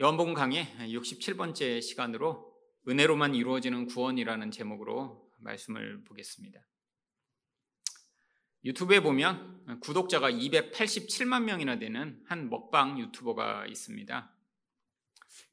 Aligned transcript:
요한복음 0.00 0.32
강의 0.32 0.64
67번째 0.78 1.82
시간으로 1.82 2.56
은혜로만 2.86 3.34
이루어지는 3.34 3.86
구원이라는 3.86 4.52
제목으로 4.52 5.28
말씀을 5.38 6.04
보겠습니다. 6.04 6.64
유튜브에 8.64 9.00
보면 9.00 9.80
구독자가 9.80 10.30
287만 10.30 11.42
명이나 11.42 11.80
되는 11.80 12.22
한 12.28 12.48
먹방 12.48 13.00
유튜버가 13.00 13.66
있습니다. 13.66 14.32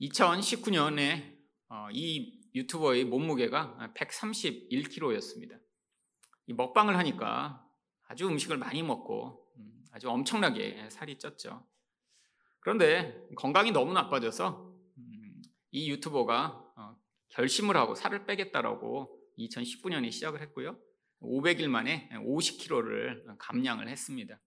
2019년에 0.01 1.39
어, 1.69 1.87
이 1.91 2.39
유튜버의 2.53 3.05
몸무게가 3.05 3.93
131kg였습니다. 3.95 5.59
이 6.45 6.53
먹방을 6.53 6.95
하니까 6.95 7.67
아주 8.03 8.27
음식을 8.27 8.59
많이 8.59 8.83
먹고 8.83 9.51
음, 9.57 9.85
아주 9.91 10.07
엄청나게 10.07 10.91
살이 10.91 11.17
쪘죠. 11.17 11.65
그런데 12.65 13.15
건강이 13.35 13.69
너무 13.69 13.93
나빠져서 13.93 14.73
음, 14.97 15.41
이 15.69 15.91
유튜버가 15.91 16.73
어, 16.75 16.95
결심을 17.29 17.77
하고 17.77 17.93
살을 17.93 18.25
빼겠다라고 18.25 19.21
2019년에 19.37 20.11
시작을 20.11 20.41
했고요. 20.41 20.75
500일 21.21 21.67
만에 21.67 22.09
50kg를 22.13 23.37
감량을 23.37 23.87
했습니다. 23.87 24.39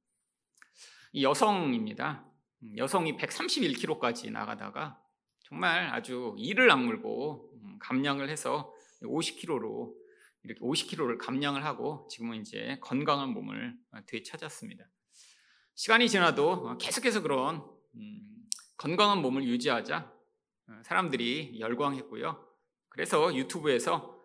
이 1.12 1.23
여성입니다. 1.23 2.28
음, 2.64 2.76
여성이 2.76 3.16
131kg까지 3.16 4.32
나가다가 4.32 5.00
정말 5.45 5.88
아주 5.95 6.34
이를 6.38 6.73
악물고 6.73 7.52
음, 7.62 7.78
감량을 7.78 8.30
해서 8.30 8.74
50kg로 9.00 9.95
이렇게 10.42 10.60
50kg를 10.60 11.18
감량을 11.18 11.64
하고 11.64 12.09
지금은 12.10 12.40
이제 12.40 12.78
건강한 12.80 13.28
몸을 13.28 13.76
되찾았습니다. 14.09 14.84
시간이 15.76 16.09
지나도 16.09 16.78
계속해서 16.78 17.23
그런 17.23 17.77
음, 17.98 18.20
건강한 18.77 19.20
몸을 19.23 19.45
유지하자 19.45 20.12
어, 20.69 20.80
사람들이 20.84 21.61
열광했고요. 21.61 22.47
그래서 22.88 23.35
유튜브에서 23.35 24.18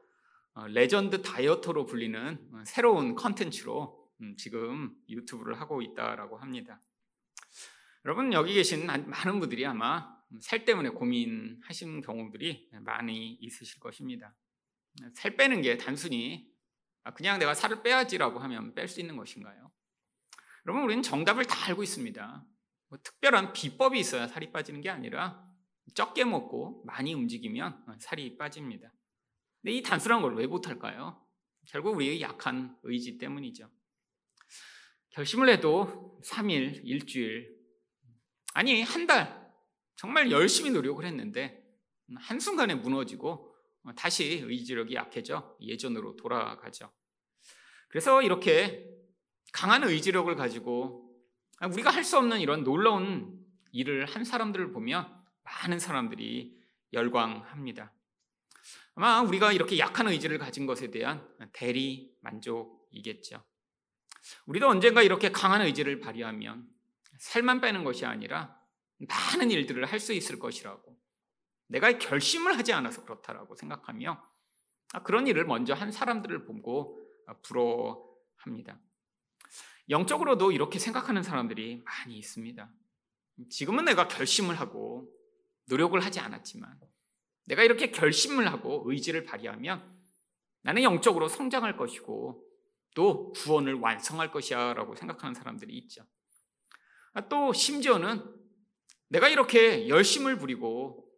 어, 0.54 0.68
레전드 0.68 1.22
다이어터로 1.22 1.86
불리는 1.86 2.50
어, 2.54 2.64
새로운 2.66 3.16
컨텐츠로 3.16 4.10
음, 4.22 4.36
지금 4.38 4.96
유튜브를 5.10 5.60
하고 5.60 5.82
있다라고 5.82 6.38
합니다. 6.38 6.80
여러분 8.06 8.34
여기 8.34 8.54
계신 8.54 8.86
많은 8.86 9.40
분들이 9.40 9.66
아마 9.66 10.14
살 10.42 10.66
때문에 10.66 10.90
고민하신 10.90 12.02
경우들이 12.02 12.70
많이 12.82 13.34
있으실 13.34 13.80
것입니다. 13.80 14.36
살 15.16 15.36
빼는 15.36 15.62
게 15.62 15.78
단순히 15.78 16.52
아, 17.04 17.14
그냥 17.14 17.40
내가 17.40 17.54
살을 17.54 17.84
빼야지라고 17.84 18.40
하면 18.40 18.74
뺄 18.76 18.88
수 18.88 19.00
있는 19.00 19.18
것인가요? 19.18 19.72
여러분 20.66 20.84
우리는 20.84 21.04
정답을 21.04 21.46
다 21.46 21.68
알고 21.68 21.84
있습니다. 21.84 22.46
뭐 22.94 23.00
특별한 23.02 23.54
비법이 23.54 24.00
있어야 24.00 24.28
살이 24.28 24.52
빠지는 24.52 24.82
게 24.82 24.90
아니라 24.92 25.44
적게 25.96 26.26
먹고 26.26 26.84
많이 26.86 27.16
움직이면 27.16 27.84
살이 28.00 28.38
빠집니다. 28.38 28.94
근데 29.60 29.74
이 29.76 29.82
단순한 29.82 30.22
걸 30.22 30.36
왜 30.36 30.46
못할까요? 30.46 31.20
결국 31.66 31.96
우리의 31.96 32.22
약한 32.22 32.78
의지 32.84 33.18
때문이죠. 33.18 33.68
결심을 35.10 35.50
해도 35.50 36.22
3일, 36.24 36.82
일주일, 36.84 37.58
아니, 38.54 38.84
한 38.84 39.08
달, 39.08 39.52
정말 39.96 40.30
열심히 40.30 40.70
노력을 40.70 41.04
했는데, 41.04 41.64
한순간에 42.16 42.76
무너지고, 42.76 43.56
다시 43.96 44.44
의지력이 44.46 44.94
약해져 44.94 45.58
예전으로 45.62 46.16
돌아가죠. 46.16 46.92
그래서 47.90 48.22
이렇게 48.22 48.88
강한 49.52 49.84
의지력을 49.84 50.36
가지고, 50.36 51.03
우리가 51.62 51.90
할 51.90 52.04
수 52.04 52.18
없는 52.18 52.40
이런 52.40 52.64
놀라운 52.64 53.40
일을 53.72 54.06
한 54.06 54.24
사람들을 54.24 54.72
보면 54.72 55.08
많은 55.44 55.80
사람들이 55.80 56.60
열광합니다. 56.92 57.94
아마 58.96 59.22
우리가 59.22 59.52
이렇게 59.52 59.80
약한 59.80 60.08
의지를 60.08 60.38
가진 60.38 60.66
것에 60.66 60.92
대한 60.92 61.28
대리 61.54 62.16
만족이겠죠. 62.22 63.44
우리도 64.46 64.68
언젠가 64.68 65.02
이렇게 65.02 65.32
강한 65.32 65.62
의지를 65.62 66.00
발휘하면 66.00 66.68
살만 67.18 67.62
빼는 67.62 67.84
것이 67.84 68.06
아니라 68.06 68.58
많은 69.00 69.52
일들을 69.52 69.86
할 69.86 70.00
수 70.00 70.14
있을 70.14 70.40
것이라고 70.40 70.98
내가 71.68 71.98
결심을 71.98 72.58
하지 72.58 72.74
않아서 72.74 73.04
그렇다라고 73.04 73.56
생각하며 73.56 74.24
그런 75.04 75.28
일을 75.28 75.46
먼저 75.46 75.74
한 75.74 75.92
사람들을 75.92 76.46
보고 76.46 77.00
부러워합니다. 77.42 78.80
영적으로도 79.90 80.52
이렇게 80.52 80.80
생각하는 80.80 81.24
사람들이 81.24 81.84
많이 81.84 82.18
있습니다. 82.18 82.70
지금은 83.50 83.86
내가 83.86 84.08
결심을 84.08 84.60
하고 84.60 85.10
노력을 85.68 86.00
하지 86.00 86.20
않았지만 86.20 86.80
내가 87.46 87.64
이렇게 87.64 87.92
결심을 87.92 88.52
하고 88.52 88.84
의지를 88.86 89.26
발휘하면 89.26 89.92
나는 90.62 90.84
영적으로 90.84 91.28
성장할 91.28 91.76
것이고 91.76 92.44
또 92.96 93.32
구원을 93.34 93.76
완성할 93.76 94.32
것이야 94.32 94.74
라고 94.74 94.96
생각하는 94.96 95.34
사람들이 95.34 95.76
있죠. 95.80 96.06
아, 97.14 97.28
또 97.28 97.52
심지어는 97.54 98.24
내가 99.10 99.28
이렇게 99.28 99.88
열심을 99.88 100.38
부리고 100.38 101.10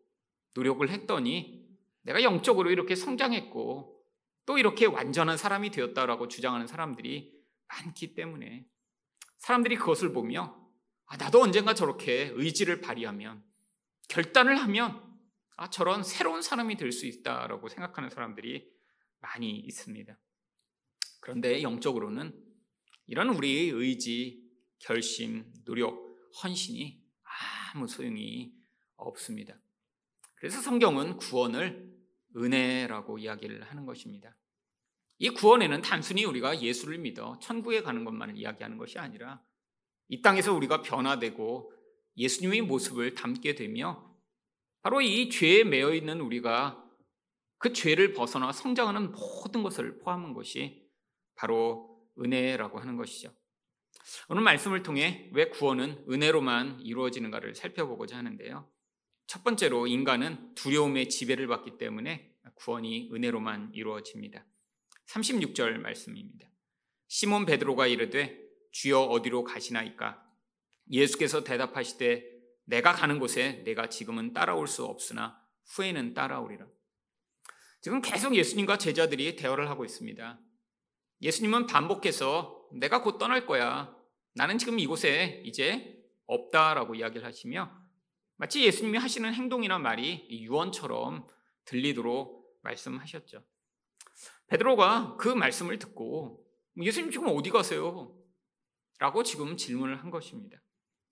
노력을 0.53 0.87
했더니 0.89 1.65
내가 2.01 2.23
영적으로 2.23 2.71
이렇게 2.71 2.95
성장했고 2.95 4.03
또 4.45 4.57
이렇게 4.57 4.85
완전한 4.85 5.37
사람이 5.37 5.71
되었다라고 5.71 6.27
주장하는 6.27 6.67
사람들이 6.67 7.34
많기 7.67 8.13
때문에 8.13 8.67
사람들이 9.37 9.75
그것을 9.75 10.13
보며 10.13 10.61
아, 11.07 11.17
나도 11.17 11.41
언젠가 11.41 11.73
저렇게 11.73 12.31
의지를 12.33 12.81
발휘하면 12.81 13.43
결단을 14.09 14.55
하면 14.57 15.03
아, 15.57 15.69
저런 15.69 16.03
새로운 16.03 16.41
사람이 16.41 16.77
될 16.77 16.91
수 16.91 17.05
있다라고 17.05 17.69
생각하는 17.69 18.09
사람들이 18.09 18.69
많이 19.19 19.57
있습니다. 19.59 20.17
그런데 21.21 21.61
영적으로는 21.61 22.39
이런 23.07 23.29
우리의 23.29 23.69
의지, 23.69 24.43
결심, 24.79 25.51
노력, 25.63 26.17
헌신이 26.43 27.01
아무 27.73 27.87
소용이 27.87 28.53
없습니다. 28.97 29.57
그래서 30.35 30.61
성경은 30.61 31.17
구원을 31.17 31.95
은혜라고 32.35 33.17
이야기를 33.17 33.63
하는 33.63 33.85
것입니다. 33.85 34.35
이 35.17 35.29
구원에는 35.29 35.81
단순히 35.81 36.25
우리가 36.25 36.61
예수를 36.61 36.97
믿어 36.97 37.39
천국에 37.39 37.81
가는 37.81 38.03
것만을 38.03 38.37
이야기하는 38.37 38.77
것이 38.77 38.99
아니라 38.99 39.41
이 40.07 40.21
땅에서 40.21 40.53
우리가 40.53 40.81
변화되고 40.81 41.71
예수님의 42.17 42.61
모습을 42.61 43.15
담게 43.15 43.55
되며 43.55 44.13
바로 44.81 45.01
이 45.01 45.29
죄에 45.29 45.63
매여 45.63 45.93
있는 45.93 46.21
우리가 46.21 46.83
그 47.57 47.73
죄를 47.73 48.13
벗어나 48.13 48.51
성장하는 48.51 49.11
모든 49.11 49.63
것을 49.63 49.99
포함한 49.99 50.33
것이 50.33 50.87
바로 51.35 52.07
은혜라고 52.19 52.79
하는 52.79 52.95
것이죠. 52.95 53.33
오늘 54.29 54.43
말씀을 54.43 54.83
통해 54.83 55.29
왜 55.33 55.49
구원은 55.49 56.05
은혜로만 56.09 56.81
이루어지는가를 56.81 57.55
살펴보고자 57.55 58.17
하는데요. 58.17 58.69
첫 59.27 59.43
번째로 59.43 59.87
인간은 59.87 60.53
두려움의 60.53 61.09
지배를 61.09 61.47
받기 61.47 61.77
때문에 61.77 62.31
구원이 62.55 63.09
은혜로만 63.11 63.71
이루어집니다. 63.73 64.45
36절 65.07 65.77
말씀입니다. 65.77 66.49
시몬 67.07 67.45
베드로가 67.45 67.87
이르되 67.87 68.39
주여 68.71 68.99
어디로 69.01 69.43
가시나이까? 69.43 70.21
예수께서 70.91 71.43
대답하시되 71.43 72.23
내가 72.65 72.93
가는 72.93 73.19
곳에 73.19 73.63
내가 73.63 73.89
지금은 73.89 74.33
따라올 74.33 74.67
수 74.67 74.85
없으나 74.85 75.39
후에는 75.75 76.13
따라오리라. 76.13 76.67
지금 77.81 78.01
계속 78.01 78.35
예수님과 78.35 78.77
제자들이 78.77 79.35
대화를 79.35 79.69
하고 79.69 79.85
있습니다. 79.85 80.39
예수님은 81.21 81.67
반복해서 81.67 82.67
내가 82.73 83.01
곧 83.01 83.17
떠날 83.17 83.45
거야. 83.45 83.95
나는 84.33 84.57
지금 84.57 84.79
이곳에 84.79 85.41
이제 85.45 86.03
없다라고 86.25 86.95
이야기를 86.95 87.25
하시며 87.25 87.71
마치 88.37 88.65
예수님이 88.65 88.97
하시는 88.97 89.33
행동이나 89.33 89.79
말이 89.79 90.27
유언처럼 90.29 91.27
들리도록 91.65 92.59
말씀하셨죠. 92.63 93.43
베드로가 94.47 95.17
그 95.17 95.29
말씀을 95.29 95.79
듣고 95.79 96.45
예수님 96.77 97.11
지금 97.11 97.27
어디 97.29 97.49
가세요? 97.49 98.15
라고 98.99 99.23
지금 99.23 99.57
질문을 99.57 100.01
한 100.01 100.09
것입니다. 100.11 100.57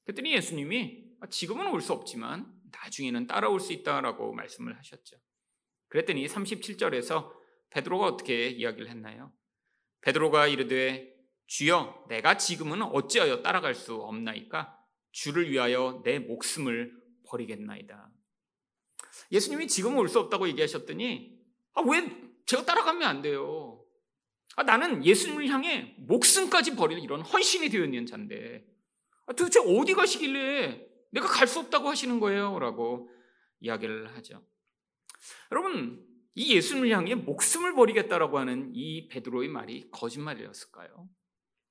그랬더니 0.05 0.33
예수님이 0.33 1.03
아, 1.21 1.27
지금은 1.27 1.67
올 1.67 1.81
수 1.81 1.93
없지만 1.93 2.51
나중에는 2.71 3.27
따라올 3.27 3.59
수 3.59 3.71
있다라고 3.73 4.33
말씀을 4.33 4.77
하셨죠. 4.77 5.17
그랬더니 5.87 6.25
37절에서 6.25 7.31
베드로가 7.69 8.05
어떻게 8.07 8.47
이야기를 8.49 8.89
했나요? 8.89 9.31
베드로가 10.01 10.47
이르되 10.47 11.13
주여 11.47 12.05
내가 12.09 12.37
지금은 12.37 12.81
어찌하여 12.81 13.41
따라갈 13.41 13.75
수 13.75 13.95
없나이까 13.95 14.77
주를 15.11 15.49
위하여 15.51 16.01
내 16.03 16.19
목숨을 16.19 16.91
버리겠나이다. 17.27 18.11
예수님이 19.31 19.67
지금 19.67 19.97
올 19.97 20.07
수 20.09 20.19
없다고 20.19 20.47
얘기하셨더니 20.49 21.39
아, 21.73 21.81
왜 21.81 22.32
제가 22.45 22.65
따라가면 22.65 23.07
안 23.07 23.21
돼요? 23.21 23.85
아, 24.55 24.63
나는 24.63 25.03
예수님을 25.05 25.47
향해 25.47 25.95
목숨까지 25.99 26.75
버릴 26.75 26.99
이런 26.99 27.21
헌신이 27.21 27.69
되어 27.69 27.83
있는 27.85 28.05
자인데 28.05 28.65
아, 29.25 29.33
도대체 29.33 29.59
어디 29.59 29.93
가시길래 29.93 30.87
내가 31.11 31.27
갈 31.27 31.47
수 31.47 31.59
없다고 31.59 31.89
하시는 31.89 32.19
거예요. 32.19 32.59
라고 32.59 33.09
이야기를 33.59 34.15
하죠. 34.17 34.43
여러분, 35.51 36.05
이 36.35 36.55
예수님을 36.55 36.89
향해 36.89 37.15
목숨을 37.15 37.75
버리겠다라고 37.75 38.39
하는 38.39 38.71
이 38.73 39.07
베드로의 39.07 39.49
말이 39.49 39.89
거짓말이었을까요? 39.91 41.07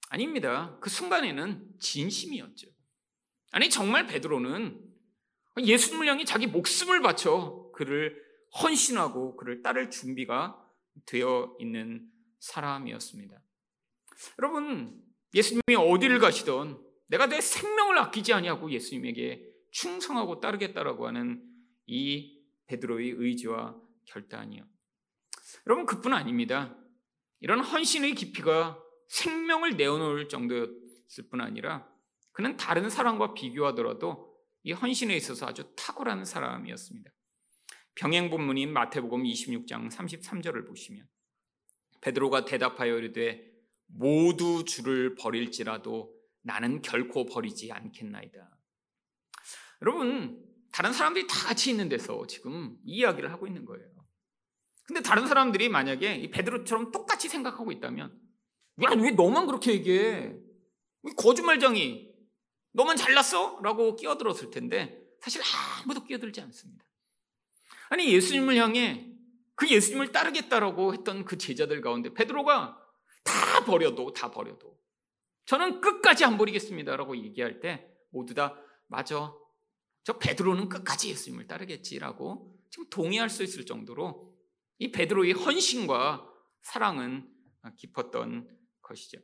아닙니다. 0.08 0.78
그 0.80 0.88
순간에는 0.88 1.78
진심이었죠. 1.80 2.68
아니 3.50 3.68
정말 3.68 4.06
베드로는 4.06 4.80
예수님을 5.58 6.06
향해 6.06 6.24
자기 6.24 6.46
목숨을 6.46 7.02
바쳐 7.02 7.70
그를 7.74 8.22
헌신하고 8.62 9.36
그를 9.36 9.62
따를 9.62 9.90
준비가 9.90 10.61
되어 11.06 11.56
있는 11.58 12.10
사람이었습니다. 12.40 13.42
여러분, 14.38 15.02
예수님이 15.34 15.76
어디를 15.76 16.18
가시던 16.18 16.82
내가 17.08 17.26
내 17.26 17.40
생명을 17.40 17.98
아끼지 17.98 18.32
아니하고 18.32 18.70
예수님에게 18.70 19.46
충성하고 19.70 20.40
따르겠다라고 20.40 21.06
하는 21.06 21.42
이 21.86 22.42
베드로의 22.66 23.10
의지와 23.10 23.76
결단이요. 24.06 24.64
여러분 25.66 25.86
그뿐 25.86 26.12
아닙니다. 26.12 26.76
이런 27.40 27.60
헌신의 27.60 28.14
깊이가 28.14 28.82
생명을 29.08 29.76
내어놓을 29.76 30.28
정도였을 30.28 31.28
뿐 31.30 31.40
아니라 31.40 31.88
그는 32.32 32.56
다른 32.56 32.88
사람과 32.88 33.34
비교하더라도 33.34 34.32
이 34.62 34.72
헌신에 34.72 35.14
있어서 35.16 35.46
아주 35.46 35.74
탁월한 35.76 36.24
사람이었습니다. 36.24 37.10
병행 37.94 38.30
본문인 38.30 38.72
마태복음 38.72 39.22
26장 39.24 39.90
33절을 39.90 40.66
보시면 40.66 41.06
베드로가 42.00 42.44
대답하여 42.44 42.96
이르되 42.98 43.50
모두 43.86 44.64
주를 44.64 45.14
버릴지라도 45.14 46.14
나는 46.42 46.82
결코 46.82 47.26
버리지 47.26 47.70
않겠나이다. 47.72 48.58
여러분 49.82 50.42
다른 50.72 50.92
사람들이 50.92 51.26
다 51.26 51.46
같이 51.46 51.70
있는 51.70 51.88
데서 51.88 52.26
지금 52.26 52.76
이 52.84 52.96
이야기를 52.98 53.30
하고 53.30 53.46
있는 53.46 53.64
거예요. 53.64 53.86
근데 54.84 55.02
다른 55.02 55.26
사람들이 55.26 55.68
만약에 55.68 56.16
이 56.16 56.30
베드로처럼 56.30 56.90
똑같이 56.92 57.28
생각하고 57.28 57.70
있다면 57.72 58.18
야, 58.82 58.88
왜 58.96 59.10
너만 59.10 59.46
그렇게 59.46 59.72
얘기해? 59.72 60.34
거짓말쟁이. 61.16 62.10
너만 62.72 62.96
잘났어? 62.96 63.60
라고 63.62 63.96
끼어들었을 63.96 64.50
텐데 64.50 64.98
사실 65.20 65.42
아무도 65.82 66.04
끼어들지 66.04 66.40
않습니다. 66.40 66.84
아니 67.92 68.10
예수님을 68.10 68.56
향해 68.56 69.06
그 69.54 69.68
예수님을 69.68 70.12
따르겠다라고 70.12 70.94
했던 70.94 71.26
그 71.26 71.36
제자들 71.36 71.82
가운데 71.82 72.14
베드로가 72.14 72.82
다 73.22 73.64
버려도 73.66 74.14
다 74.14 74.30
버려도 74.30 74.80
저는 75.44 75.82
끝까지 75.82 76.24
안 76.24 76.38
버리겠습니다라고 76.38 77.18
얘기할 77.18 77.60
때 77.60 77.86
모두 78.10 78.32
다 78.32 78.58
맞아 78.86 79.34
저 80.04 80.16
베드로는 80.16 80.70
끝까지 80.70 81.10
예수님을 81.10 81.46
따르겠지라고 81.46 82.58
지금 82.70 82.88
동의할 82.88 83.28
수 83.28 83.42
있을 83.42 83.66
정도로 83.66 84.34
이 84.78 84.90
베드로의 84.90 85.32
헌신과 85.32 86.26
사랑은 86.62 87.28
깊었던 87.76 88.48
것이죠. 88.80 89.18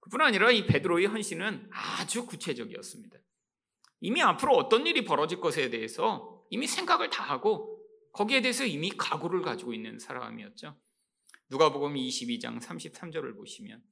그뿐 0.00 0.20
아니라 0.20 0.50
이 0.50 0.66
베드로의 0.66 1.06
헌신은 1.06 1.70
아주 1.72 2.26
구체적이었습니다. 2.26 3.18
이미 4.00 4.20
앞으로 4.20 4.56
어떤 4.56 4.86
일이 4.86 5.06
벌어질 5.06 5.40
것에 5.40 5.70
대해서 5.70 6.44
이미 6.50 6.66
생각을 6.66 7.08
다 7.08 7.24
하고 7.24 7.77
거기에 8.12 8.40
대해서 8.40 8.64
이미 8.64 8.90
각오를 8.90 9.42
가지고 9.42 9.72
있는 9.72 9.98
사람이었죠. 9.98 10.76
누가복음 11.50 11.94
22장 11.94 12.60
33절을 12.60 13.36
보시면 13.36 13.82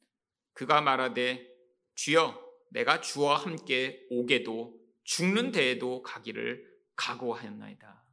그가 0.52 0.80
말하되 0.80 1.46
주여 1.94 2.46
내가 2.70 3.00
주와 3.00 3.36
함께 3.36 4.06
오게도 4.10 4.78
죽는 5.04 5.52
데에도 5.52 6.02
가기를 6.02 6.66
각오하였나이다. 6.96 8.04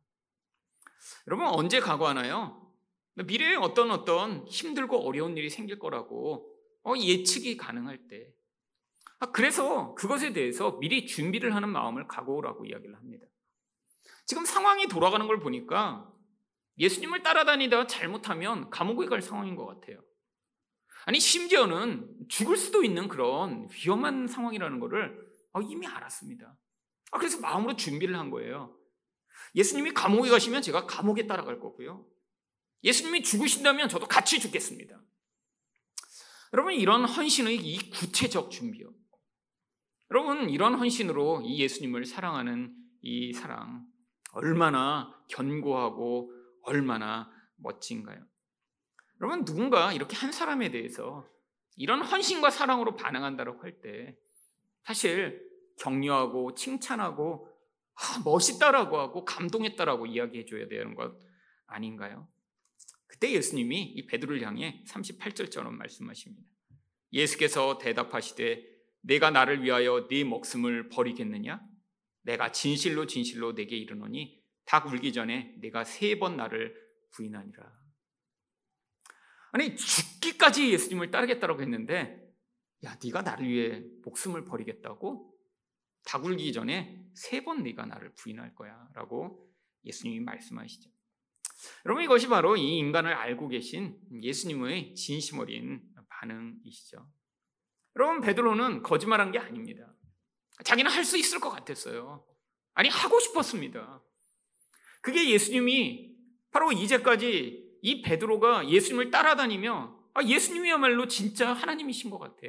여러분 1.28 1.48
언제 1.48 1.80
각오하나요? 1.80 2.72
미래에 3.16 3.56
어떤 3.56 3.92
어떤 3.92 4.48
힘들고 4.48 5.06
어려운 5.06 5.38
일이 5.38 5.50
생길 5.50 5.80
거라고 5.80 6.50
어, 6.84 6.94
예측이 6.98 7.58
가능할 7.58 8.08
때. 8.08 8.34
아, 9.20 9.32
그래서 9.32 9.94
그것에 9.96 10.34
대해서 10.34 10.80
미리 10.80 11.06
준비를 11.06 11.56
하는 11.56 11.70
마음을 11.70 12.08
각오라고 12.08 12.66
이야기를 12.66 12.96
합니다. 12.96 13.26
지금 14.26 14.46
상황이 14.46 14.88
돌아가는 14.88 15.26
걸 15.28 15.40
보니까 15.40 16.12
예수님을 16.78 17.24
따라다니다 17.24 17.88
잘못하면 17.88 18.70
감옥에 18.70 19.08
갈 19.08 19.22
상황인 19.22 19.56
것 19.56 19.66
같아요. 19.66 20.02
아니 21.06 21.20
심지어는 21.20 22.28
죽을 22.30 22.56
수도 22.58 22.84
있는 22.84 23.08
그런 23.08 23.68
위험한 23.72 24.28
상황이라는 24.28 24.80
것을 24.80 25.34
어, 25.54 25.62
이미 25.62 25.86
알았습니다. 25.86 26.58
아, 27.12 27.18
그래서 27.18 27.40
마음으로 27.40 27.76
준비를 27.76 28.18
한 28.18 28.32
거예요. 28.32 28.76
예수님이 29.56 29.94
감옥에 29.94 30.30
가시면 30.30 30.62
제가 30.62 30.88
감옥에 30.88 31.28
따라갈 31.28 31.60
거고요. 31.60 32.06
예수님이 32.84 33.22
죽으신다면 33.22 33.88
저도 33.88 34.08
같이 34.08 34.40
죽겠습니다. 34.40 35.00
여러분, 36.54 36.74
이런 36.74 37.06
헌신의 37.06 37.56
이 37.58 37.90
구체적 37.92 38.52
준비요. 38.52 38.94
여러분, 40.12 40.50
이런 40.50 40.76
헌신으로 40.76 41.44
이 41.46 41.60
예수님을 41.60 42.06
사랑하는 42.06 42.76
이 43.02 43.34
사랑, 43.34 43.86
얼마나 44.34 45.18
견고하고 45.30 46.34
얼마나 46.64 47.32
멋진가요? 47.58 48.24
여러분, 49.22 49.46
누군가 49.46 49.94
이렇게 49.94 50.16
한 50.16 50.32
사람에 50.32 50.70
대해서 50.70 51.28
이런 51.76 52.02
헌신과 52.02 52.50
사랑으로 52.50 52.96
반응한다고 52.96 53.64
할 53.64 53.82
때, 53.82 54.18
사실 54.84 55.50
격려하고 55.80 56.54
칭찬하고 56.56 57.48
아, 57.96 58.22
멋있다라고 58.26 58.98
하고 58.98 59.24
감동했다라고 59.24 60.08
이야기해 60.08 60.46
줘야 60.46 60.68
되는 60.68 60.96
것 60.96 61.16
아닌가요? 61.68 62.28
그때 63.08 63.32
예수님이 63.32 63.84
이 63.84 64.06
베드로를 64.08 64.42
향해 64.42 64.84
38절처럼 64.88 65.72
말씀하십니다. 65.72 66.44
예수께서 67.14 67.78
대답하시되 67.78 68.66
내가 69.02 69.30
나를 69.30 69.64
위하여 69.64 70.08
네 70.08 70.24
목숨을 70.24 70.90
버리겠느냐? 70.90 71.62
내가 72.24 72.52
진실로 72.52 73.06
진실로 73.08 73.54
내게 73.54 73.78
이르노니 73.78 74.42
닭 74.66 74.88
울기 74.88 75.14
전에 75.14 75.56
내가 75.60 75.84
세 75.84 76.18
번 76.20 76.38
나를 76.38 76.76
부인하니라. 77.12 77.84
아니 79.52 79.76
죽기까지 79.76 80.72
예수님을 80.72 81.12
따르겠다고 81.12 81.62
했는데 81.62 82.20
야 82.86 82.98
네가 83.04 83.22
나를 83.22 83.48
위해 83.48 83.84
목숨을 84.04 84.46
버리겠다고? 84.46 85.32
다굴기 86.06 86.52
전에 86.54 87.06
세 87.14 87.42
번 87.44 87.64
네가 87.64 87.86
나를 87.86 88.14
부인할 88.16 88.56
거야라고 88.56 89.50
예수님이 89.86 90.20
말씀하시죠. 90.22 90.90
여러분 91.86 92.04
이것이 92.04 92.28
바로 92.28 92.58
이 92.58 92.78
인간을 92.78 93.14
알고 93.14 93.48
계신 93.50 93.98
예수님의 94.22 94.96
진심 94.96 95.40
어린 95.40 95.82
반응이시죠. 96.10 97.08
여러분 97.96 98.22
베드로는 98.22 98.82
거짓말한 98.82 99.32
게 99.32 99.40
아닙니다. 99.40 99.94
자기는 100.64 100.90
할 100.92 101.04
수 101.04 101.18
있을 101.18 101.40
것 101.40 101.50
같았어요. 101.50 102.26
아니 102.74 102.90
하고 102.90 103.20
싶었습니다. 103.20 104.04
그게 105.02 105.30
예수님이 105.30 106.16
바로 106.52 106.72
이제까지 106.72 107.80
이 107.82 108.02
베드로가 108.02 108.70
예수님을 108.70 109.12
따라다니며 109.12 110.00
아, 110.14 110.24
예수님이야말로 110.24 111.08
진짜 111.08 111.54
하나님이신 111.54 112.10
것 112.10 112.20
같아. 112.20 112.42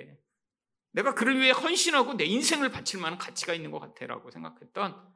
내가 0.93 1.15
그를 1.15 1.41
위해 1.41 1.51
헌신하고 1.51 2.15
내 2.15 2.25
인생을 2.25 2.71
바칠 2.71 3.01
만한 3.01 3.19
가치가 3.19 3.55
있는 3.55 3.71
것 3.71 3.81
같아라고 3.81 4.31
생각했던 4.31 5.13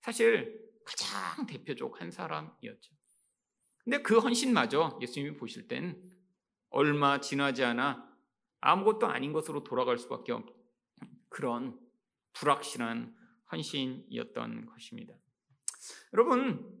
사실 0.00 0.60
가장 0.84 1.46
대표적 1.46 2.00
한 2.00 2.10
사람이었죠. 2.10 2.94
근데 3.78 4.02
그 4.02 4.18
헌신마저 4.18 4.98
예수님이 5.00 5.36
보실 5.36 5.68
땐 5.68 6.00
얼마 6.70 7.20
지나지 7.20 7.64
않아 7.64 8.06
아무것도 8.60 9.06
아닌 9.06 9.32
것으로 9.32 9.64
돌아갈 9.64 9.96
수밖에 9.98 10.32
없는 10.32 10.52
그런 11.28 11.78
불확실한 12.34 13.14
헌신이었던 13.50 14.66
것입니다. 14.66 15.14
여러분, 16.14 16.78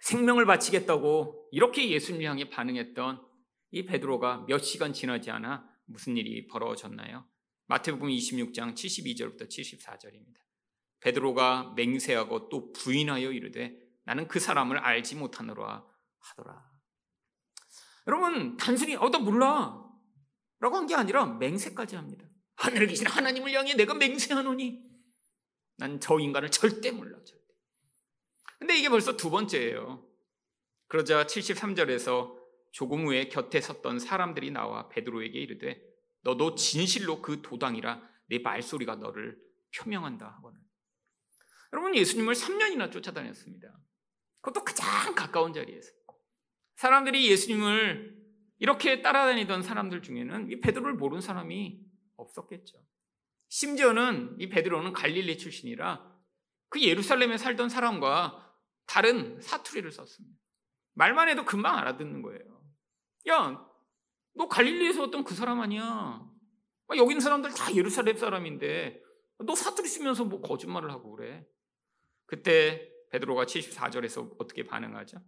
생명을 0.00 0.46
바치겠다고 0.46 1.48
이렇게 1.52 1.90
예수님 1.90 2.22
향해 2.22 2.48
반응했던 2.48 3.24
이 3.70 3.84
베드로가 3.84 4.44
몇 4.48 4.58
시간 4.58 4.92
지나지 4.92 5.30
않아 5.30 5.68
무슨 5.86 6.16
일이 6.16 6.46
벌어졌나요? 6.46 7.26
마태복음 7.66 8.08
26장 8.08 8.74
72절부터 8.74 9.48
74절입니다. 9.48 10.36
베드로가 11.00 11.74
맹세하고 11.76 12.48
또 12.48 12.72
부인하여 12.72 13.32
이르되 13.32 13.76
나는 14.04 14.28
그 14.28 14.40
사람을 14.40 14.78
알지 14.78 15.16
못하노라 15.16 15.84
하더라. 16.18 16.70
여러분 18.06 18.56
단순히 18.56 18.96
어나 18.96 19.18
몰라 19.18 19.80
라고 20.60 20.76
한 20.76 20.86
게 20.86 20.94
아니라 20.94 21.26
맹세까지 21.26 21.96
합니다. 21.96 22.26
하늘에 22.62 22.86
계신 22.86 23.08
하나님을 23.08 23.52
향해 23.52 23.74
내가 23.74 23.92
맹세하노니 23.94 24.80
난 25.78 25.98
저 25.98 26.20
인간을 26.20 26.50
절대 26.52 26.92
몰라 26.92 27.18
절대. 27.24 27.42
근데 28.58 28.78
이게 28.78 28.88
벌써 28.88 29.16
두 29.16 29.30
번째예요. 29.30 30.06
그러자 30.86 31.26
73절에서 31.26 32.40
조금 32.70 33.06
후에 33.06 33.28
곁에 33.28 33.60
섰던 33.60 33.98
사람들이 33.98 34.52
나와 34.52 34.88
베드로에게 34.88 35.40
이르되 35.40 35.82
너도 36.22 36.54
진실로 36.54 37.20
그 37.20 37.42
도당이라 37.42 38.00
내 38.28 38.38
말소리가 38.38 38.94
너를 38.96 39.36
표명한다 39.76 40.24
하거든. 40.36 40.60
여러분 41.72 41.96
예수님을 41.96 42.34
3년이나 42.34 42.92
쫓아다녔습니다. 42.92 43.76
그것도 44.40 44.64
가장 44.64 45.14
가까운 45.16 45.52
자리에서. 45.52 45.90
사람들이 46.76 47.28
예수님을 47.28 48.22
이렇게 48.58 49.02
따라다니던 49.02 49.62
사람들 49.62 50.02
중에는 50.02 50.50
이 50.50 50.60
베드로를 50.60 50.94
모르는 50.94 51.20
사람이 51.20 51.91
없었겠죠. 52.22 52.78
심지어는 53.48 54.36
이 54.38 54.48
베드로는 54.48 54.92
갈릴리 54.92 55.38
출신이라 55.38 56.10
그 56.68 56.82
예루살렘에 56.82 57.36
살던 57.36 57.68
사람과 57.68 58.56
다른 58.86 59.40
사투리를 59.40 59.90
썼습니다. 59.92 60.38
말만 60.94 61.28
해도 61.28 61.44
금방 61.44 61.76
알아듣는 61.78 62.22
거예요. 62.22 62.62
야, 63.28 63.66
너 64.34 64.48
갈릴리에서 64.48 65.02
어떤 65.02 65.24
그 65.24 65.34
사람 65.34 65.60
아니야? 65.60 65.82
아, 65.82 66.96
여기 66.96 67.12
있는 67.12 67.20
사람들 67.20 67.50
다 67.50 67.74
예루살렘 67.74 68.16
사람인데 68.16 69.02
너 69.44 69.54
사투리 69.54 69.88
쓰면서 69.88 70.24
뭐 70.24 70.40
거짓말을 70.40 70.90
하고 70.90 71.14
그래. 71.14 71.46
그때 72.26 72.90
베드로가 73.10 73.44
74절에서 73.44 74.36
어떻게 74.38 74.64
반응하죠? 74.64 75.18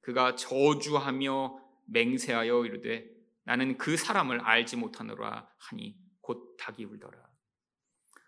그가 0.00 0.36
저주하며 0.36 1.58
맹세하여 1.86 2.64
이르되 2.66 3.10
나는 3.44 3.76
그 3.78 3.96
사람을 3.96 4.40
알지 4.40 4.76
못하노라 4.76 5.48
하니 5.58 5.96
곧 6.24 6.56
닭이 6.56 6.84
울더라. 6.86 7.22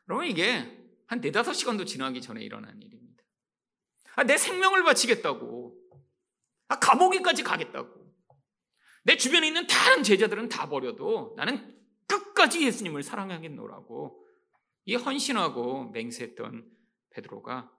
그러면 0.05 0.26
이게 0.26 0.87
한 1.07 1.21
네다섯 1.21 1.55
시간도 1.55 1.87
지나기 1.87 2.21
전에 2.21 2.43
일어난 2.43 2.81
일입니다. 2.83 3.25
아, 4.17 4.23
내 4.23 4.37
생명을 4.37 4.85
바치겠다고. 4.85 5.75
아, 6.69 6.79
감옥에까지 6.79 7.43
가겠다고. 7.43 8.15
내 9.05 9.17
주변에 9.17 9.47
있는 9.47 9.67
다른 9.67 10.03
제자들은 10.03 10.49
다 10.49 10.69
버려도 10.69 11.35
나는 11.37 11.75
끝까지 12.07 12.65
예수님을 12.67 13.03
사랑하겠노라고 13.03 14.26
이 14.85 14.95
헌신하고 14.95 15.91
맹세했던 15.91 16.71
베드로가 17.11 17.73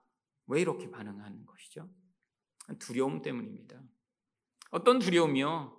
왜 0.46 0.60
이렇게 0.60 0.90
반응하는 0.90 1.46
것이죠? 1.46 1.88
두려움 2.78 3.22
때문입니다. 3.22 3.80
어떤 4.70 4.98
두려움이요? 4.98 5.74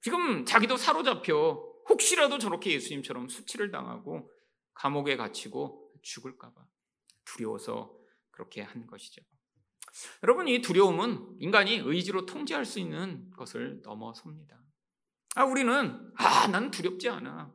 지금 0.00 0.44
자기도 0.44 0.76
사로잡혀 0.76 1.73
혹시라도 1.88 2.38
저렇게 2.38 2.72
예수님처럼 2.72 3.28
수치를 3.28 3.70
당하고 3.70 4.30
감옥에 4.74 5.16
갇히고 5.16 5.92
죽을까봐 6.02 6.66
두려워서 7.24 7.96
그렇게 8.30 8.62
한 8.62 8.86
것이죠. 8.86 9.22
여러분, 10.22 10.48
이 10.48 10.60
두려움은 10.60 11.36
인간이 11.38 11.76
의지로 11.76 12.26
통제할 12.26 12.64
수 12.64 12.80
있는 12.80 13.30
것을 13.30 13.80
넘어섭니다. 13.82 14.60
아, 15.36 15.44
우리는, 15.44 16.12
아, 16.16 16.48
난 16.48 16.70
두렵지 16.70 17.08
않아. 17.08 17.54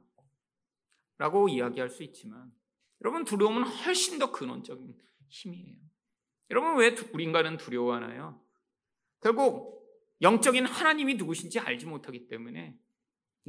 라고 1.18 1.50
이야기할 1.50 1.90
수 1.90 2.04
있지만, 2.04 2.52
여러분, 3.04 3.26
두려움은 3.26 3.64
훨씬 3.64 4.20
더 4.20 4.32
근원적인 4.32 4.98
힘이에요. 5.28 5.78
여러분, 6.50 6.78
왜 6.78 6.96
우리 7.14 7.26
인간은 7.26 7.58
두려워하나요? 7.58 8.42
결국, 9.20 9.78
영적인 10.22 10.66
하나님이 10.66 11.16
누구신지 11.16 11.60
알지 11.60 11.86
못하기 11.86 12.28
때문에, 12.28 12.78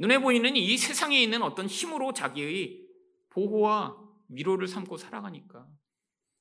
눈에 0.01 0.17
보이는 0.17 0.55
이 0.55 0.77
세상에 0.77 1.21
있는 1.21 1.43
어떤 1.43 1.67
힘으로 1.67 2.11
자기의 2.11 2.87
보호와 3.29 3.95
위로를 4.29 4.67
삼고 4.67 4.97
살아가니까, 4.97 5.67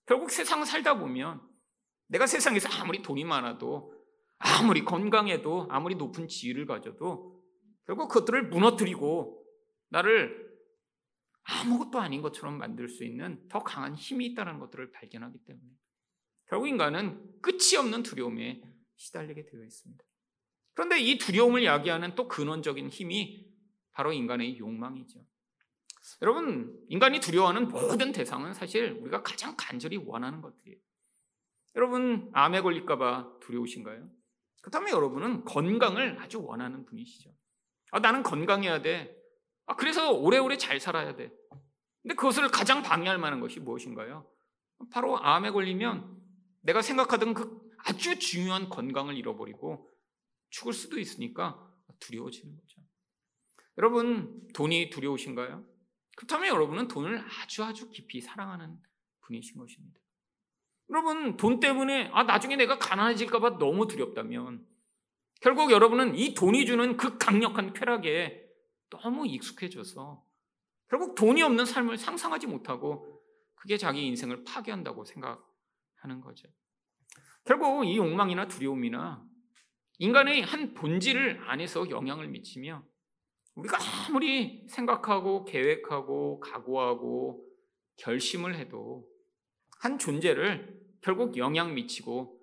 결국 0.07 0.31
세상을 0.31 0.65
살다 0.65 0.99
보면, 0.99 1.47
내가 2.07 2.27
세상에서 2.27 2.71
아무리 2.81 3.03
돈이 3.03 3.25
많아도, 3.25 3.93
아무리 4.39 4.83
건강해도, 4.83 5.67
아무리 5.69 5.97
높은 5.97 6.27
지위를 6.27 6.65
가져도, 6.65 7.39
결국 7.87 8.09
그것들을 8.09 8.49
무너뜨리고, 8.49 9.45
나를 9.91 10.49
아무것도 11.43 12.01
아닌 12.01 12.23
것처럼 12.23 12.57
만들 12.57 12.89
수 12.89 13.05
있는 13.05 13.47
더 13.51 13.63
강한 13.63 13.95
힘이 13.95 14.25
있다는 14.29 14.59
것들을 14.59 14.91
발견하기 14.93 15.37
때문에 15.45 15.69
결국 16.49 16.67
인간은 16.69 17.41
끝이 17.43 17.77
없는 17.79 18.05
두려움에 18.05 18.63
시달리게 18.97 19.45
되어 19.45 19.63
있습니다. 19.63 20.03
그런데 20.73 20.99
이 20.99 21.19
두려움을 21.19 21.65
야기하는 21.65 22.15
또 22.15 22.27
근원적인 22.27 22.89
힘이 22.89 23.50
바로 24.01 24.15
인간의 24.15 24.59
욕망이죠. 24.59 25.21
여러분, 26.23 26.75
인간이 26.89 27.21
두려워하는 27.21 27.69
모든 27.69 28.13
대상은 28.13 28.55
사실 28.55 28.93
우리가 28.93 29.23
가장 29.23 29.55
간절히 29.59 29.99
원하는 29.99 30.41
것들이에요. 30.41 30.79
여러분, 31.77 32.31
암에 32.33 32.63
걸릴까봐 32.63 33.41
두려우신가요? 33.43 34.09
그렇다면 34.63 34.93
여러분은 34.93 35.45
건강을 35.45 36.19
아주 36.19 36.43
원하는 36.43 36.87
분이시죠. 36.87 37.31
아, 37.91 37.99
나는 37.99 38.23
건강해야 38.23 38.81
돼. 38.81 39.15
아, 39.67 39.77
그래서 39.77 40.11
오래오래 40.13 40.57
잘 40.57 40.81
살아야 40.81 41.15
돼. 41.15 41.31
근데 42.01 42.15
그것을 42.15 42.49
가장 42.49 42.83
방해할 42.83 43.19
만한 43.19 43.41
것이 43.41 43.61
무엇인가요? 43.61 44.27
바로 44.91 45.19
암에 45.19 45.51
걸리면 45.51 46.17
내가 46.63 46.81
생각하던 46.81 47.35
그 47.35 47.61
아주 47.85 48.19
중요한 48.19 48.71
건강을 48.71 49.15
잃어버리고 49.15 49.93
죽을 50.49 50.73
수도 50.73 50.99
있으니까 50.99 51.71
두려워지는 51.99 52.57
거죠. 52.57 52.81
여러분, 53.81 54.47
돈이 54.53 54.91
두려우신가요? 54.91 55.65
그렇다면 56.15 56.49
여러분은 56.49 56.87
돈을 56.87 57.19
아주 57.19 57.65
아주 57.65 57.89
깊이 57.89 58.21
사랑하는 58.21 58.77
분이신 59.23 59.57
것입니다. 59.57 59.99
여러분, 60.91 61.39
돈 61.39 61.61
때문에, 61.61 62.11
아, 62.13 62.25
나중에 62.25 62.57
내가 62.57 62.79
가난해질까 62.79 63.41
봐 63.41 63.57
너무 63.57 63.87
두렵다면, 63.87 64.67
결국 65.41 65.71
여러분은 65.71 66.15
이 66.15 66.35
돈이 66.35 66.67
주는 66.67 66.99
그 66.99 67.17
강력한 67.17 67.73
쾌락에 67.73 68.45
너무 68.91 69.27
익숙해져서 69.27 70.23
결국 70.91 71.15
돈이 71.15 71.43
없는 71.43 71.65
삶을 71.65 71.97
상상하지 71.97 72.49
못하고 72.49 73.23
그게 73.55 73.79
자기 73.79 74.07
인생을 74.07 74.45
파괴한다고 74.45 75.07
생각하는 75.07 76.21
거죠. 76.21 76.49
결국 77.45 77.87
이 77.87 77.97
욕망이나 77.97 78.47
두려움이나 78.47 79.27
인간의 79.97 80.43
한 80.43 80.75
본질을 80.75 81.49
안에서 81.49 81.89
영향을 81.89 82.29
미치며 82.29 82.85
우리가 83.55 83.79
아무리 84.09 84.67
생각하고 84.69 85.45
계획하고 85.45 86.41
각오하고 86.41 87.47
결심을 87.97 88.57
해도 88.57 89.07
한 89.81 89.99
존재를 89.99 90.81
결국 91.01 91.37
영향 91.37 91.75
미치고 91.75 92.39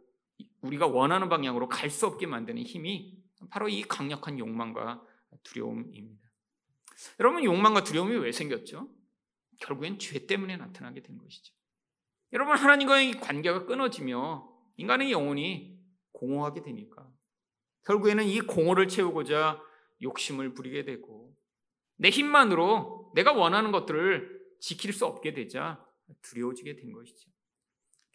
우리가 0.62 0.88
원하는 0.88 1.30
방향으로 1.30 1.68
갈 1.70 1.90
수 1.90 2.06
없게 2.08 2.28
만드는 2.28 2.62
힘이 2.64 3.18
바로 3.50 3.70
이 3.70 3.84
강력한 3.84 4.40
욕망과 4.40 5.04
두려움입니다. 5.44 6.28
여러분 7.20 7.44
욕망과 7.44 7.84
두려움이 7.84 8.16
왜 8.18 8.32
생겼죠? 8.32 8.90
결국엔 9.60 10.00
죄 10.00 10.26
때문에 10.26 10.58
나타나게 10.58 11.02
된 11.02 11.18
것이죠. 11.18 11.54
여러분 12.34 12.58
하나님과의 12.58 13.14
관계가 13.14 13.66
끊어지며 13.66 14.50
인간의 14.78 15.12
영혼이 15.12 15.80
공허하게 16.12 16.62
되니까 16.62 17.08
결국에는 17.86 18.26
이 18.26 18.42
공허를 18.42 18.88
채우고자 18.88 19.62
욕심을 20.02 20.54
부리게 20.54 20.84
되고 20.84 21.36
내 21.98 22.10
힘만으로 22.10 23.12
내가 23.16 23.34
원하는 23.34 23.72
것들을 23.72 24.38
지킬 24.60 24.94
수 24.94 25.06
없게 25.06 25.34
되자 25.34 25.84
두려워지게 26.22 26.76
된 26.76 26.92
것이죠. 26.92 27.30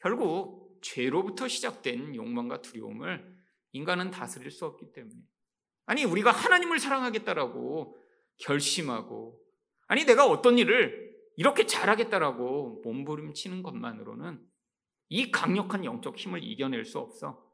결국 0.00 0.78
죄로부터 0.82 1.48
시작된 1.48 2.14
욕망과 2.14 2.62
두려움을 2.62 3.36
인간은 3.72 4.10
다스릴 4.10 4.50
수 4.50 4.66
없기 4.66 4.92
때문에 4.92 5.20
아니 5.86 6.04
우리가 6.04 6.30
하나님을 6.30 6.78
사랑하겠다라고 6.78 7.96
결심하고 8.38 9.40
아니 9.86 10.04
내가 10.04 10.26
어떤 10.26 10.58
일을 10.58 11.12
이렇게 11.36 11.66
잘하겠다라고 11.66 12.82
몸부림치는 12.84 13.62
것만으로는 13.62 14.44
이 15.08 15.30
강력한 15.30 15.84
영적 15.84 16.16
힘을 16.16 16.42
이겨낼 16.42 16.84
수 16.84 16.98
없어 16.98 17.44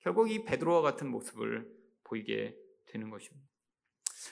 결국 0.00 0.30
이 0.30 0.44
베드로와 0.44 0.82
같은 0.82 1.10
모습을 1.10 1.68
보이게 2.04 2.56
되는 2.86 3.10
것입니다. 3.10 3.48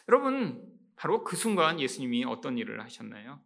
여러분 0.09 0.77
바로 0.97 1.25
그 1.25 1.37
순간 1.37 1.81
예수님이 1.81 2.25
어떤 2.25 2.59
일을 2.59 2.83
하셨나요? 2.83 3.41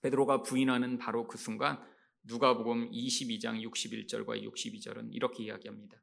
베드로가 0.00 0.42
부인하는 0.42 0.98
바로 0.98 1.26
그 1.26 1.38
순간 1.38 1.82
누가복음 2.24 2.90
22장 2.90 3.60
61절과 3.62 4.42
62절은 4.42 5.08
이렇게 5.12 5.44
이야기합니다. 5.44 6.00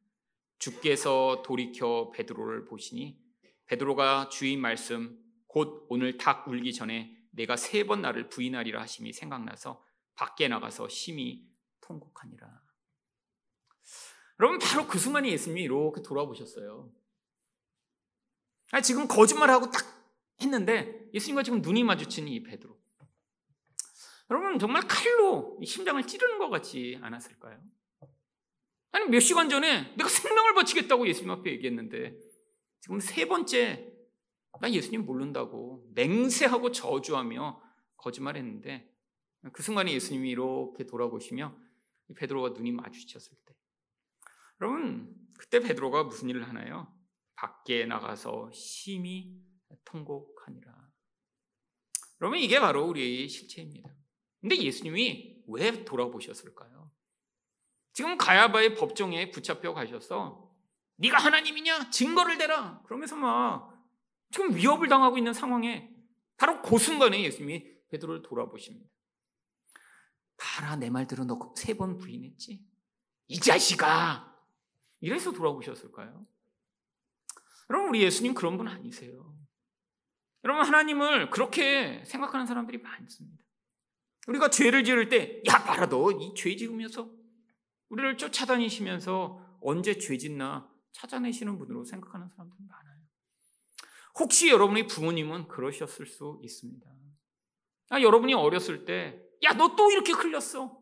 주께서 0.57 1.41
돌이켜 1.45 2.11
베드로를 2.11 2.65
보시니 2.65 3.17
베드로가 3.65 4.29
주인 4.29 4.59
말씀 4.59 5.17
곧 5.47 5.85
오늘 5.89 6.17
닭 6.17 6.47
울기 6.47 6.73
전에 6.73 7.15
내가 7.31 7.55
세 7.55 7.85
번 7.85 8.01
나를 8.01 8.29
부인하리라 8.29 8.81
하심이 8.81 9.13
생각나서 9.13 9.83
밖에 10.15 10.47
나가서 10.47 10.89
심히 10.89 11.47
통곡하니라. 11.81 12.61
여러분 14.39 14.59
바로 14.59 14.87
그 14.87 14.99
순간에 14.99 15.29
예수님이 15.31 15.63
이렇게 15.63 16.01
돌아보셨어요. 16.01 16.91
아, 18.71 18.81
지금 18.81 19.07
거짓말하고 19.07 19.71
딱 19.71 19.85
했는데 20.41 21.09
예수님과 21.13 21.43
지금 21.43 21.61
눈이 21.61 21.83
마주친 21.83 22.27
이 22.27 22.43
베드로. 22.43 22.77
여러분 24.31 24.59
정말 24.59 24.83
칼로 24.87 25.59
심장을 25.65 26.01
찌르는 26.05 26.37
것 26.37 26.49
같지 26.49 26.99
않았을까요? 27.01 27.59
아니 28.91 29.05
몇 29.05 29.19
시간 29.19 29.49
전에 29.49 29.95
내가 29.95 30.07
생명을 30.07 30.53
바치겠다고 30.53 31.07
예수님 31.07 31.31
앞에 31.31 31.51
얘기했는데 31.51 32.17
지금 32.79 32.99
세 32.99 33.25
번째 33.25 33.91
나 34.61 34.69
예수님 34.69 35.05
모른다고 35.05 35.87
맹세하고 35.95 36.71
저주하며 36.71 37.61
거짓말했는데 37.97 38.91
그 39.53 39.63
순간에 39.63 39.93
예수님이 39.93 40.29
이렇게 40.31 40.85
돌아보시며 40.85 41.55
베드로가 42.15 42.49
눈이 42.49 42.71
마주쳤을 42.73 43.37
때 43.45 43.55
여러분 44.61 45.15
그때 45.37 45.59
베드로가 45.59 46.03
무슨 46.03 46.29
일을 46.29 46.47
하나요? 46.47 46.93
밖에 47.39 47.85
나가서 47.85 48.51
심히 48.51 49.33
통곡하니라. 49.85 50.89
그러면 52.17 52.39
이게 52.41 52.59
바로 52.59 52.85
우리의 52.87 53.29
실체입니다. 53.29 53.95
근데 54.41 54.57
예수님이 54.57 55.43
왜 55.47 55.85
돌아보셨을까요? 55.85 56.91
지금 57.93 58.17
가야바의 58.17 58.75
법정에 58.75 59.31
붙잡혀 59.31 59.73
가셔서 59.73 60.53
네가 60.97 61.17
하나님이냐 61.17 61.89
증거를 61.91 62.37
대라 62.37 62.81
그러면서 62.83 63.15
막 63.15 63.73
지금 64.31 64.53
위협을 64.53 64.89
당하고 64.89 65.17
있는 65.17 65.33
상황에 65.33 65.89
바로 66.35 66.61
그 66.61 66.77
순간에 66.77 67.23
예수님이 67.23 67.65
베드로를 67.89 68.21
돌아보십니다. 68.21 68.89
봐라 70.37 70.75
내 70.75 70.89
말대로 70.89 71.23
너세 71.23 71.73
번 71.75 71.97
부인했지? 71.97 72.65
이 73.27 73.39
자식아 73.39 74.37
이래서 74.99 75.31
돌아보셨을까요? 75.31 76.27
여러분 77.69 77.89
우리 77.89 78.01
예수님 78.01 78.33
그런 78.33 78.57
분 78.57 78.67
아니세요. 78.67 79.33
여러분 80.43 80.65
하나님을 80.65 81.29
그렇게 81.29 82.03
생각하는 82.05 82.45
사람들이 82.45 82.79
많습니다. 82.79 83.43
우리가 84.27 84.49
죄를 84.49 84.83
지을 84.83 85.09
때, 85.09 85.41
야, 85.47 85.63
봐라, 85.63 85.87
너 85.87 86.11
이 86.11 86.33
죄 86.35 86.55
지으면서 86.55 87.11
우리를 87.89 88.17
쫓아다니시면서 88.17 89.57
언제 89.61 89.97
죄 89.97 90.17
짓나 90.17 90.69
찾아내시는 90.91 91.57
분으로 91.57 91.83
생각하는 91.83 92.27
사람들이 92.29 92.63
많아요. 92.67 92.99
혹시 94.19 94.49
여러분의 94.49 94.87
부모님은 94.87 95.47
그러셨을 95.47 96.05
수 96.05 96.39
있습니다. 96.43 96.87
아, 97.89 98.01
여러분이 98.01 98.33
어렸을 98.33 98.85
때, 98.85 99.19
야, 99.43 99.53
너 99.53 99.75
또 99.75 99.91
이렇게 99.91 100.11
흘렸어. 100.11 100.77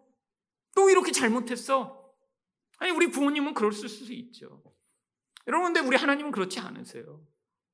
또 0.76 0.90
이렇게 0.90 1.12
잘못했어. 1.12 2.14
아니, 2.80 2.92
우리 2.92 3.10
부모님은 3.10 3.54
그럴 3.54 3.72
수 3.72 3.86
있죠. 4.14 4.62
여러분, 5.48 5.74
근데 5.74 5.86
우리 5.86 5.96
하나님은 5.96 6.32
그렇지 6.32 6.60
않으세요. 6.60 7.22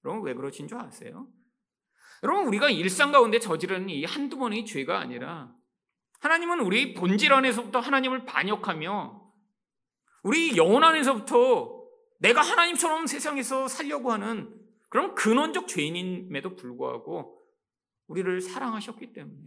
여러분, 0.05 0.23
왜 0.23 0.33
그러신 0.33 0.67
줄 0.67 0.77
아세요? 0.77 1.27
여러분, 2.21 2.45
우리가 2.47 2.69
일상 2.69 3.11
가운데 3.11 3.39
저지르는 3.39 3.89
이 3.89 4.05
한두 4.05 4.37
번의 4.37 4.65
죄가 4.65 4.99
아니라 4.99 5.53
하나님은 6.19 6.61
우리 6.61 6.93
본질 6.93 7.33
안에서부터 7.33 7.79
하나님을 7.79 8.25
반역하며 8.25 9.23
우리 10.23 10.55
영혼 10.55 10.83
안에서부터 10.83 11.83
내가 12.19 12.41
하나님처럼 12.41 13.07
세상에서 13.07 13.67
살려고 13.67 14.11
하는 14.13 14.57
그런 14.87 15.15
근원적 15.15 15.67
죄인임에도 15.67 16.55
불구하고 16.55 17.43
우리를 18.07 18.39
사랑하셨기 18.39 19.11
때문에 19.11 19.41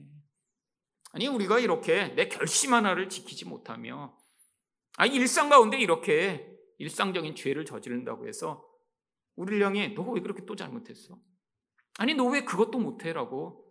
아니 1.12 1.28
우리가 1.28 1.61
이렇게 1.61 2.09
내 2.09 2.28
결심 2.28 2.75
하나를 2.75 3.09
지키지 3.09 3.47
못하며 3.47 4.14
아니 4.99 5.14
일상 5.14 5.49
가운데 5.49 5.78
이렇게 5.78 6.55
일상적인 6.78 7.35
죄를 7.35 7.64
저지른다고 7.64 8.26
해서 8.28 8.64
우리를 9.37 9.64
향해 9.64 9.88
너 9.88 10.02
왜 10.12 10.21
그렇게 10.21 10.45
또 10.47 10.56
잘못했어? 10.56 11.18
아니 11.99 12.14
너 12.14 12.26
왜 12.28 12.45
그것도 12.45 12.78
못해라고 12.78 13.64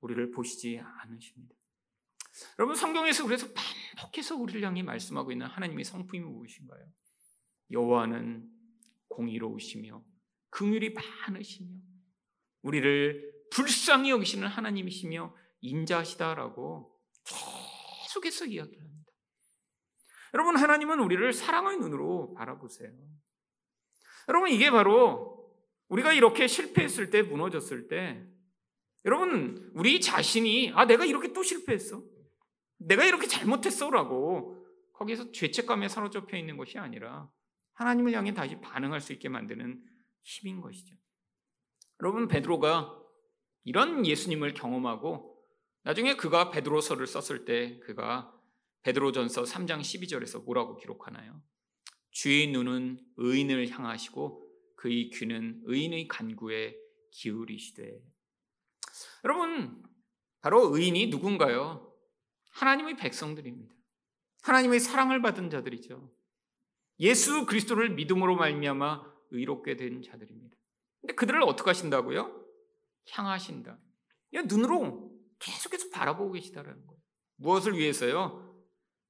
우리를 0.00 0.30
보시지 0.32 0.80
않으십니다. 0.80 1.54
여러분 2.58 2.74
성경에서 2.76 3.24
그래서 3.24 3.46
반복해서 3.52 4.36
우리를 4.36 4.62
향해 4.64 4.82
말씀하고 4.82 5.32
있는 5.32 5.46
하나님의 5.46 5.84
성품이 5.84 6.20
무엇인가요? 6.24 6.84
여호와는 7.70 8.48
공의로우시며 9.08 10.02
긍휼이 10.50 10.90
많으시며 10.90 11.70
우리를 12.62 13.32
불쌍히 13.50 14.10
여기시는 14.10 14.48
하나님이시며 14.48 15.34
인자시다라고 15.60 16.98
계속해서 18.04 18.46
이야기를 18.46 18.80
합니다. 18.80 18.91
여러분 20.34 20.56
하나님은 20.56 21.00
우리를 21.00 21.32
사랑의 21.32 21.78
눈으로 21.78 22.34
바라보세요. 22.34 22.90
여러분 24.28 24.50
이게 24.50 24.70
바로 24.70 25.50
우리가 25.88 26.12
이렇게 26.12 26.46
실패했을 26.46 27.10
때 27.10 27.22
무너졌을 27.22 27.88
때 27.88 28.24
여러분 29.04 29.70
우리 29.74 30.00
자신이 30.00 30.72
아 30.74 30.86
내가 30.86 31.04
이렇게 31.04 31.32
또 31.32 31.42
실패했어. 31.42 32.02
내가 32.78 33.04
이렇게 33.04 33.26
잘못했어 33.26 33.90
라고 33.90 34.64
거기서 34.94 35.32
죄책감에 35.32 35.88
사로잡혀 35.88 36.36
있는 36.36 36.56
것이 36.56 36.78
아니라 36.78 37.28
하나님을 37.74 38.12
향해 38.12 38.32
다시 38.32 38.60
반응할 38.60 39.00
수 39.00 39.12
있게 39.12 39.28
만드는 39.28 39.82
힘인 40.22 40.60
것이죠. 40.60 40.96
여러분 42.00 42.28
베드로가 42.28 42.98
이런 43.64 44.06
예수님을 44.06 44.54
경험하고 44.54 45.36
나중에 45.84 46.16
그가 46.16 46.50
베드로서를 46.50 47.06
썼을 47.06 47.44
때 47.44 47.78
그가 47.80 48.32
베드로전서 48.82 49.44
3장 49.44 49.80
12절에서 49.80 50.44
뭐라고 50.44 50.76
기록하나요? 50.76 51.42
주의 52.10 52.50
눈은 52.50 52.98
의인을 53.16 53.68
향하시고 53.70 54.48
그의 54.76 55.10
귀는 55.10 55.62
의인의 55.64 56.08
간구에 56.08 56.76
기울이시되 57.12 58.00
여러분 59.24 59.82
바로 60.40 60.74
의인이 60.76 61.06
누군가요? 61.06 61.94
하나님의 62.50 62.96
백성들입니다. 62.96 63.74
하나님의 64.42 64.80
사랑을 64.80 65.22
받은 65.22 65.50
자들이죠. 65.50 66.12
예수 67.00 67.46
그리스도를 67.46 67.90
믿음으로 67.90 68.36
말미암아 68.36 69.12
의롭게 69.30 69.76
된 69.76 70.02
자들입니다. 70.02 70.56
근데 71.00 71.14
그들을 71.14 71.42
어떻게 71.42 71.70
하신다고요? 71.70 72.44
향하신다. 73.10 73.78
눈으로 74.46 75.12
계속해서 75.38 75.90
바라보고 75.90 76.32
계시다라는 76.32 76.86
거예요. 76.86 77.00
무엇을 77.36 77.76
위해서요? 77.76 78.61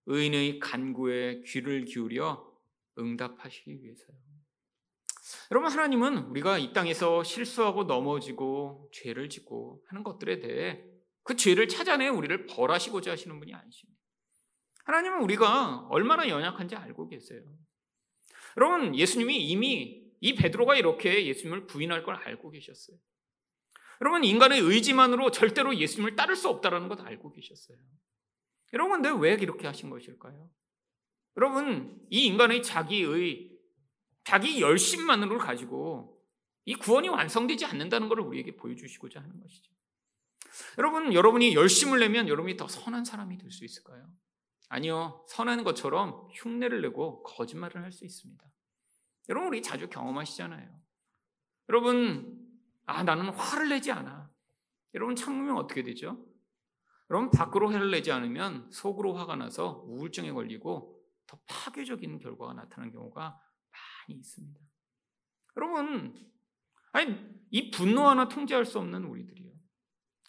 의인의 0.06 0.58
간구에 0.58 1.42
귀를 1.46 1.84
기울여 1.84 2.50
응답하시기 2.98 3.82
위해서요. 3.82 4.16
여러분 5.50 5.70
하나님은 5.70 6.18
우리가 6.30 6.58
이 6.58 6.72
땅에서 6.72 7.22
실수하고 7.22 7.84
넘어지고 7.84 8.90
죄를 8.92 9.28
짓고 9.28 9.82
하는 9.88 10.02
것들에 10.02 10.40
대해 10.40 10.82
그 11.22 11.36
죄를 11.36 11.68
찾아내 11.68 12.08
우리를 12.08 12.46
벌하시고자 12.46 13.12
하시는 13.12 13.38
분이 13.38 13.54
아니십니다. 13.54 14.00
하나님은 14.84 15.22
우리가 15.22 15.86
얼마나 15.90 16.28
연약한지 16.28 16.74
알고 16.74 17.08
계세요. 17.08 17.42
여러분, 18.56 18.96
예수님이 18.96 19.36
이미 19.44 20.02
이 20.20 20.34
베드로가 20.34 20.76
이렇게 20.76 21.26
예수님을 21.26 21.66
부인할 21.66 22.02
걸 22.02 22.16
알고 22.16 22.50
계셨어요. 22.50 22.96
여러분, 24.00 24.24
인간의 24.24 24.60
의지만으로 24.60 25.30
절대로 25.30 25.76
예수님을 25.76 26.16
따를 26.16 26.34
수 26.34 26.48
없다는 26.48 26.88
것 26.88 27.00
알고 27.00 27.32
계셨어요. 27.32 27.78
여러분, 28.72 29.02
근데 29.02 29.10
왜 29.20 29.34
이렇게 29.34 29.66
하신 29.66 29.90
것일까요? 29.90 30.50
여러분, 31.36 32.06
이 32.10 32.26
인간의 32.26 32.62
자기의, 32.62 33.50
자기 34.24 34.60
열심만으로 34.60 35.38
가지고 35.38 36.22
이 36.64 36.74
구원이 36.74 37.08
완성되지 37.08 37.66
않는다는 37.66 38.08
것을 38.08 38.22
우리에게 38.22 38.56
보여주시고자 38.56 39.20
하는 39.20 39.40
것이죠. 39.40 39.72
여러분, 40.78 41.12
여러분이 41.12 41.54
열심을 41.54 41.98
내면 42.00 42.28
여러분이 42.28 42.56
더 42.56 42.68
선한 42.68 43.04
사람이 43.04 43.38
될 43.38 43.50
수 43.50 43.64
있을까요? 43.64 44.08
아니요. 44.68 45.24
선한 45.28 45.64
것처럼 45.64 46.28
흉내를 46.32 46.80
내고 46.82 47.22
거짓말을 47.24 47.82
할 47.82 47.92
수 47.92 48.04
있습니다. 48.04 48.44
여러분, 49.28 49.48
우리 49.48 49.62
자주 49.62 49.88
경험하시잖아요. 49.88 50.80
여러분, 51.68 52.48
아, 52.86 53.02
나는 53.02 53.28
화를 53.30 53.68
내지 53.68 53.92
않아. 53.92 54.30
여러분, 54.94 55.16
참으면 55.16 55.56
어떻게 55.56 55.82
되죠? 55.82 56.24
여러분, 57.12 57.30
밖으로 57.30 57.70
화를 57.70 57.90
내지 57.90 58.10
않으면 58.10 58.70
속으로 58.70 59.14
화가 59.14 59.36
나서 59.36 59.84
우울증에 59.86 60.32
걸리고 60.32 60.98
더 61.26 61.38
파괴적인 61.46 62.18
결과가 62.18 62.54
나타나는 62.54 62.90
경우가 62.90 63.38
많이 64.08 64.18
있습니다. 64.18 64.58
여러분, 65.58 66.14
아니, 66.92 67.14
이 67.50 67.70
분노 67.70 68.08
하나 68.08 68.28
통제할 68.28 68.64
수 68.64 68.78
없는 68.78 69.04
우리들이요. 69.04 69.52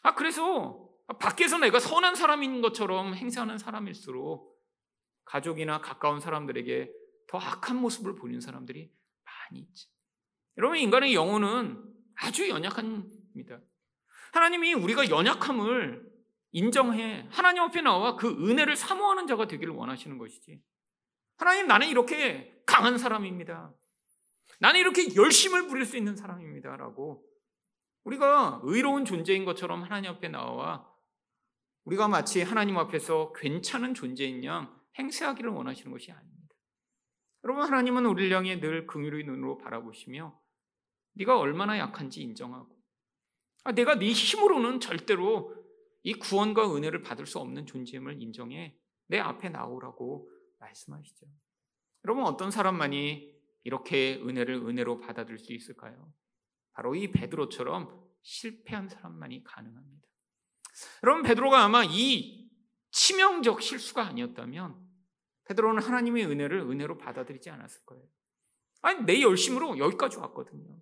아, 0.01 0.13
그래서 0.13 0.89
밖에서 1.21 1.57
내가 1.57 1.79
선한 1.79 2.15
사람인 2.15 2.59
것처럼 2.59 3.15
행세하는 3.15 3.57
사람일수록 3.57 4.61
가족이나 5.23 5.79
가까운 5.79 6.19
사람들에게 6.19 6.91
더 7.29 7.37
악한 7.37 7.77
모습을 7.77 8.15
보이는 8.15 8.41
사람들이 8.41 8.91
많이 9.23 9.61
있지. 9.61 9.87
여러분, 10.57 10.79
인간의 10.79 11.15
영혼은 11.15 11.81
아주 12.15 12.49
연약합니다. 12.49 13.61
하나님이 14.33 14.73
우리가 14.73 15.09
연약함을 15.09 16.12
인정해 16.53 17.27
하나님 17.31 17.63
앞에 17.63 17.81
나와 17.81 18.15
그 18.15 18.29
은혜를 18.29 18.75
사모하는 18.75 19.27
자가 19.27 19.47
되기를 19.47 19.73
원하시는 19.73 20.17
것이지. 20.17 20.61
하나님, 21.35 21.67
나는 21.67 21.87
이렇게 21.87 22.61
강한 22.65 22.97
사람입니다. 22.97 23.73
나는 24.59 24.79
이렇게 24.79 25.13
열심을 25.15 25.67
부릴 25.67 25.85
수 25.85 25.97
있는 25.97 26.15
사람입니다. 26.15 26.77
라고 26.77 27.25
우리가 28.03 28.61
의로운 28.63 29.03
존재인 29.03 29.45
것처럼 29.45 29.83
하나님 29.83 30.11
앞에 30.11 30.29
나와 30.29 30.87
우리가 31.85 32.07
마치 32.07 32.43
하나님 32.43 32.77
앞에서 32.77 33.33
괜찮은 33.33 33.95
존재인 33.95 34.43
양 34.45 34.79
행세하기를 34.99 35.49
원하시는 35.49 35.91
것이 35.91 36.11
아닙니다. 36.11 36.55
여러분 37.43 37.63
하나님은 37.63 38.05
우리를 38.05 38.35
향해 38.35 38.59
늘 38.59 38.85
긍휼의 38.85 39.25
눈으로 39.25 39.57
바라보시며 39.57 40.39
네가 41.15 41.39
얼마나 41.39 41.77
약한지 41.79 42.21
인정하고 42.21 42.69
아, 43.65 43.71
내가 43.71 43.95
네 43.97 44.11
힘으로는 44.11 44.79
절대로 44.79 45.62
이 46.03 46.13
구원과 46.13 46.75
은혜를 46.75 47.01
받을 47.01 47.25
수 47.25 47.39
없는 47.39 47.65
존재임을 47.65 48.21
인정해 48.21 48.77
내 49.07 49.19
앞에 49.19 49.49
나오라고 49.49 50.29
말씀하시죠. 50.59 51.25
여러분 52.05 52.25
어떤 52.25 52.51
사람만이 52.51 53.33
이렇게 53.63 54.15
은혜를 54.15 54.55
은혜로 54.55 54.99
받아들일 54.99 55.39
수 55.39 55.53
있을까요? 55.53 56.13
바로 56.73 56.95
이 56.95 57.11
베드로처럼 57.11 58.03
실패한 58.21 58.89
사람만이 58.89 59.43
가능합니다. 59.43 60.07
여러분 61.03 61.23
베드로가 61.23 61.63
아마 61.63 61.83
이 61.85 62.49
치명적 62.91 63.61
실수가 63.61 64.05
아니었다면 64.05 64.75
베드로는 65.45 65.81
하나님의 65.81 66.25
은혜를 66.25 66.59
은혜로 66.59 66.97
받아들이지 66.97 67.49
않았을 67.49 67.85
거예요. 67.85 68.03
아니 68.81 69.03
내 69.05 69.21
열심으로 69.21 69.77
여기까지 69.77 70.17
왔거든요. 70.17 70.81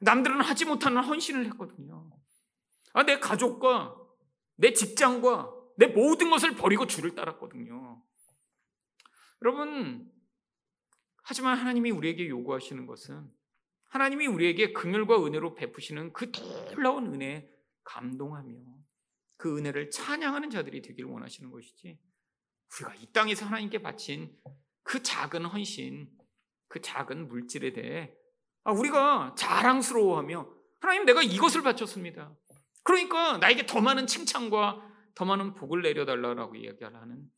남들은 0.00 0.40
하지 0.40 0.64
못하는 0.64 1.02
헌신을 1.02 1.46
했거든요. 1.46 2.10
아, 2.94 3.04
내 3.04 3.18
가족과 3.18 4.01
내 4.62 4.72
직장과 4.72 5.52
내 5.76 5.88
모든 5.88 6.30
것을 6.30 6.54
버리고 6.54 6.86
주를 6.86 7.16
따랐거든요. 7.16 8.00
여러분, 9.42 10.08
하지만 11.24 11.58
하나님이 11.58 11.90
우리에게 11.90 12.28
요구하시는 12.28 12.86
것은 12.86 13.28
하나님이 13.86 14.28
우리에게 14.28 14.72
긍휼과 14.72 15.26
은혜로 15.26 15.56
베푸시는 15.56 16.12
그 16.12 16.30
놀라운 16.30 17.12
은혜에 17.12 17.50
감동하며 17.82 18.54
그 19.36 19.58
은혜를 19.58 19.90
찬양하는 19.90 20.50
자들이 20.50 20.80
되기를 20.80 21.10
원하시는 21.10 21.50
것이지 21.50 21.98
우리가 22.76 22.94
이 22.94 23.06
땅에서 23.12 23.46
하나님께 23.46 23.82
바친 23.82 24.32
그 24.84 25.02
작은 25.02 25.44
헌신, 25.44 26.08
그 26.68 26.80
작은 26.80 27.26
물질에 27.26 27.72
대해 27.72 28.14
아, 28.62 28.70
우리가 28.70 29.34
자랑스러워하며 29.36 30.54
하나님 30.78 31.04
내가 31.04 31.20
이것을 31.20 31.62
바쳤습니다. 31.62 32.32
그러니까 32.82 33.38
나에게 33.38 33.66
더 33.66 33.80
많은 33.80 34.06
칭찬과 34.06 34.90
더 35.14 35.24
많은 35.24 35.54
복을 35.54 35.82
내려달라고 35.82 36.56
이야기하는 36.56 37.30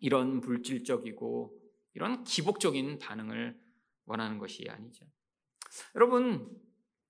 이런 0.00 0.40
물질적이고 0.40 1.60
이런 1.94 2.24
기복적인 2.24 2.98
반응을 2.98 3.58
원하는 4.04 4.38
것이 4.38 4.66
아니죠. 4.68 5.06
여러분 5.94 6.48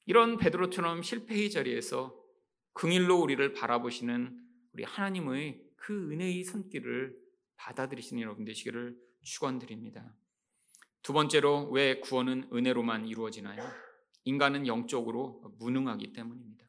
이런 0.07 0.37
베드로처럼 0.37 1.03
실패의 1.03 1.51
자리에서 1.51 2.15
긍일로 2.75 3.21
우리를 3.21 3.53
바라보시는 3.53 4.41
우리 4.73 4.85
하나님의 4.85 5.63
그 5.77 6.11
은혜의 6.11 6.45
손길을 6.45 7.17
받아들이시는 7.57 8.23
여러분 8.23 8.45
되시기를 8.45 8.97
축원드립니다. 9.23 10.15
두 11.03 11.13
번째로 11.13 11.69
왜 11.71 12.01
구원은 12.01 12.51
은혜로만 12.53 13.07
이루어지나요? 13.07 13.63
인간은 14.25 14.67
영적으로 14.67 15.55
무능하기 15.59 16.13
때문입니다. 16.13 16.65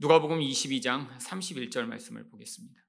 누가복음 0.00 0.38
22장 0.38 1.08
31절 1.18 1.86
말씀을 1.86 2.28
보겠습니다. 2.28 2.80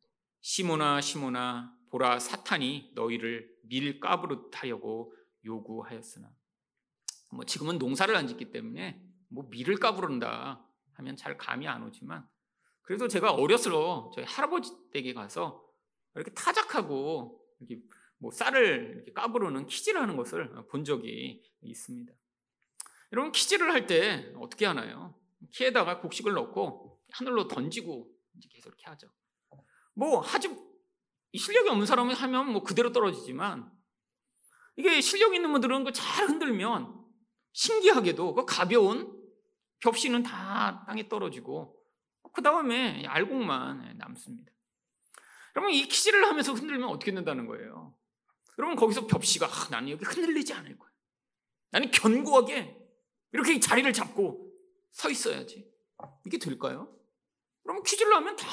시모나 0.41 1.02
시모나 1.02 1.76
보라 1.89 2.19
사탄이 2.19 2.91
너희를 2.93 3.52
밀가부릇하려고 3.63 5.15
요구하였으나 5.43 6.32
뭐 7.32 7.45
지금은 7.45 7.80
농사를 7.80 8.15
안 8.15 8.28
짓기 8.28 8.52
때문에 8.52 9.04
뭐 9.28 9.48
밀을 9.50 9.78
까부른다 9.78 10.63
하면 10.93 11.15
잘 11.15 11.36
감이 11.36 11.67
안 11.67 11.82
오지만 11.82 12.28
그래도 12.84 13.08
제가 13.08 13.32
어렸을 13.32 13.72
때 13.72 13.78
저희 14.13 14.26
할아버지 14.26 14.72
댁에 14.93 15.13
가서 15.13 15.67
이렇게 16.13 16.32
타작하고 16.36 17.43
이렇게 17.60 17.82
뭐 18.19 18.30
쌀을 18.30 18.93
이렇게 18.98 19.13
까부르는 19.13 19.65
키질을 19.65 20.00
하는 20.00 20.15
것을 20.15 20.48
본 20.69 20.84
적이 20.84 21.43
있습니다. 21.62 22.13
여러분 23.13 23.32
키질을 23.32 23.72
할 23.72 23.88
때 23.88 24.32
어떻게 24.38 24.67
하나요? 24.67 25.15
키에다가 25.52 26.02
곡식을 26.02 26.34
넣고 26.34 26.98
하늘로 27.12 27.48
던지고 27.48 28.10
이제 28.38 28.48
계속 28.52 28.69
이렇게 28.69 28.86
하죠. 28.86 29.08
뭐 29.93 30.19
하지 30.19 30.50
실력이 31.36 31.69
없는 31.69 31.86
사람이 31.86 32.13
하면 32.13 32.52
뭐 32.52 32.63
그대로 32.63 32.91
떨어지지만 32.91 33.72
이게 34.78 35.02
실력 35.02 35.34
있는 35.36 35.52
분들은 35.52 35.84
그 35.84 35.91
잘 35.91 36.28
흔들면 36.28 36.98
신기하게도 37.54 38.34
그 38.36 38.45
가벼운 38.45 39.17
겹씨는 39.82 40.24
다 40.24 40.84
땅에 40.86 41.08
떨어지고 41.10 41.76
그 42.34 42.41
다음에 42.41 43.06
알곡만 43.06 43.98
남습니다. 43.98 44.52
여러분 45.56 45.74
이 45.74 45.88
키질을 45.88 46.26
하면서 46.26 46.54
흔들면 46.54 46.89
어떻게 46.89 47.12
된다는 47.13 47.48
거예요? 47.48 47.95
여러분 48.58 48.76
거기서 48.76 49.08
겹씨가 49.08 49.48
아, 49.48 49.69
나는 49.72 49.89
여기 49.89 50.06
흔들리지 50.06 50.54
않을 50.54 50.78
거야. 50.78 50.89
나는 51.72 51.91
견고하게 51.91 52.78
이렇게 53.32 53.60
자리를 53.60 53.91
잡고 53.93 54.52
서 54.91 55.10
있어야지. 55.10 55.69
이게 56.26 56.38
될까요? 56.38 56.95
그러면 57.69 57.84
퀴즈를 57.84 58.15
하면 58.15 58.36
다 58.36 58.47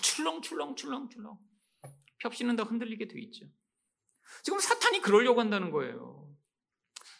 출렁출렁출렁출렁 0.00 1.38
겹씨는 2.20 2.56
다 2.56 2.62
흔들리게 2.62 3.06
돼 3.06 3.20
있죠. 3.20 3.44
지금 4.42 4.58
사탄이 4.58 5.02
그러려고 5.02 5.40
한다는 5.40 5.70
거예요. 5.70 6.34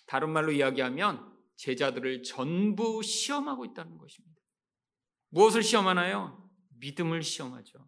다른 0.07 0.31
말로 0.31 0.51
이야기하면 0.51 1.31
제자들을 1.57 2.23
전부 2.23 3.03
시험하고 3.03 3.67
있다는 3.67 3.99
것입니다. 3.99 4.41
무엇을 5.29 5.63
시험하나요? 5.63 6.51
믿음을 6.79 7.23
시험하죠. 7.23 7.87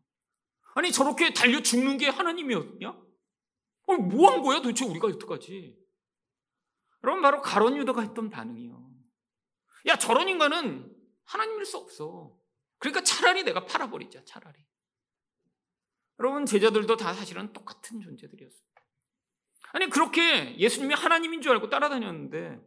아니 0.74 0.92
저렇게 0.92 1.32
달려 1.32 1.62
죽는 1.62 1.96
게 1.96 2.10
하나님이었냐? 2.10 2.90
어, 2.90 3.96
뭐한 3.96 4.42
거야 4.42 4.60
도대체 4.60 4.84
우리가 4.84 5.08
여태까지? 5.08 5.74
여러분 7.02 7.22
바로 7.22 7.40
가론 7.40 7.78
유다가 7.78 8.02
했던 8.02 8.28
반응이요. 8.28 8.92
야 9.86 9.96
저런 9.96 10.28
인간은 10.28 10.94
하나님일 11.24 11.64
수 11.64 11.78
없어. 11.78 12.43
그러니까 12.84 13.02
차라리 13.02 13.44
내가 13.44 13.64
팔아버리자 13.64 14.24
차라리. 14.26 14.62
여러분 16.18 16.44
제자들도 16.44 16.98
다 16.98 17.14
사실은 17.14 17.50
똑같은 17.54 18.02
존재들이었습니다. 18.02 18.82
아니 19.72 19.88
그렇게 19.88 20.54
예수님이 20.58 20.94
하나님인 20.94 21.40
줄 21.40 21.52
알고 21.52 21.70
따라다녔는데 21.70 22.60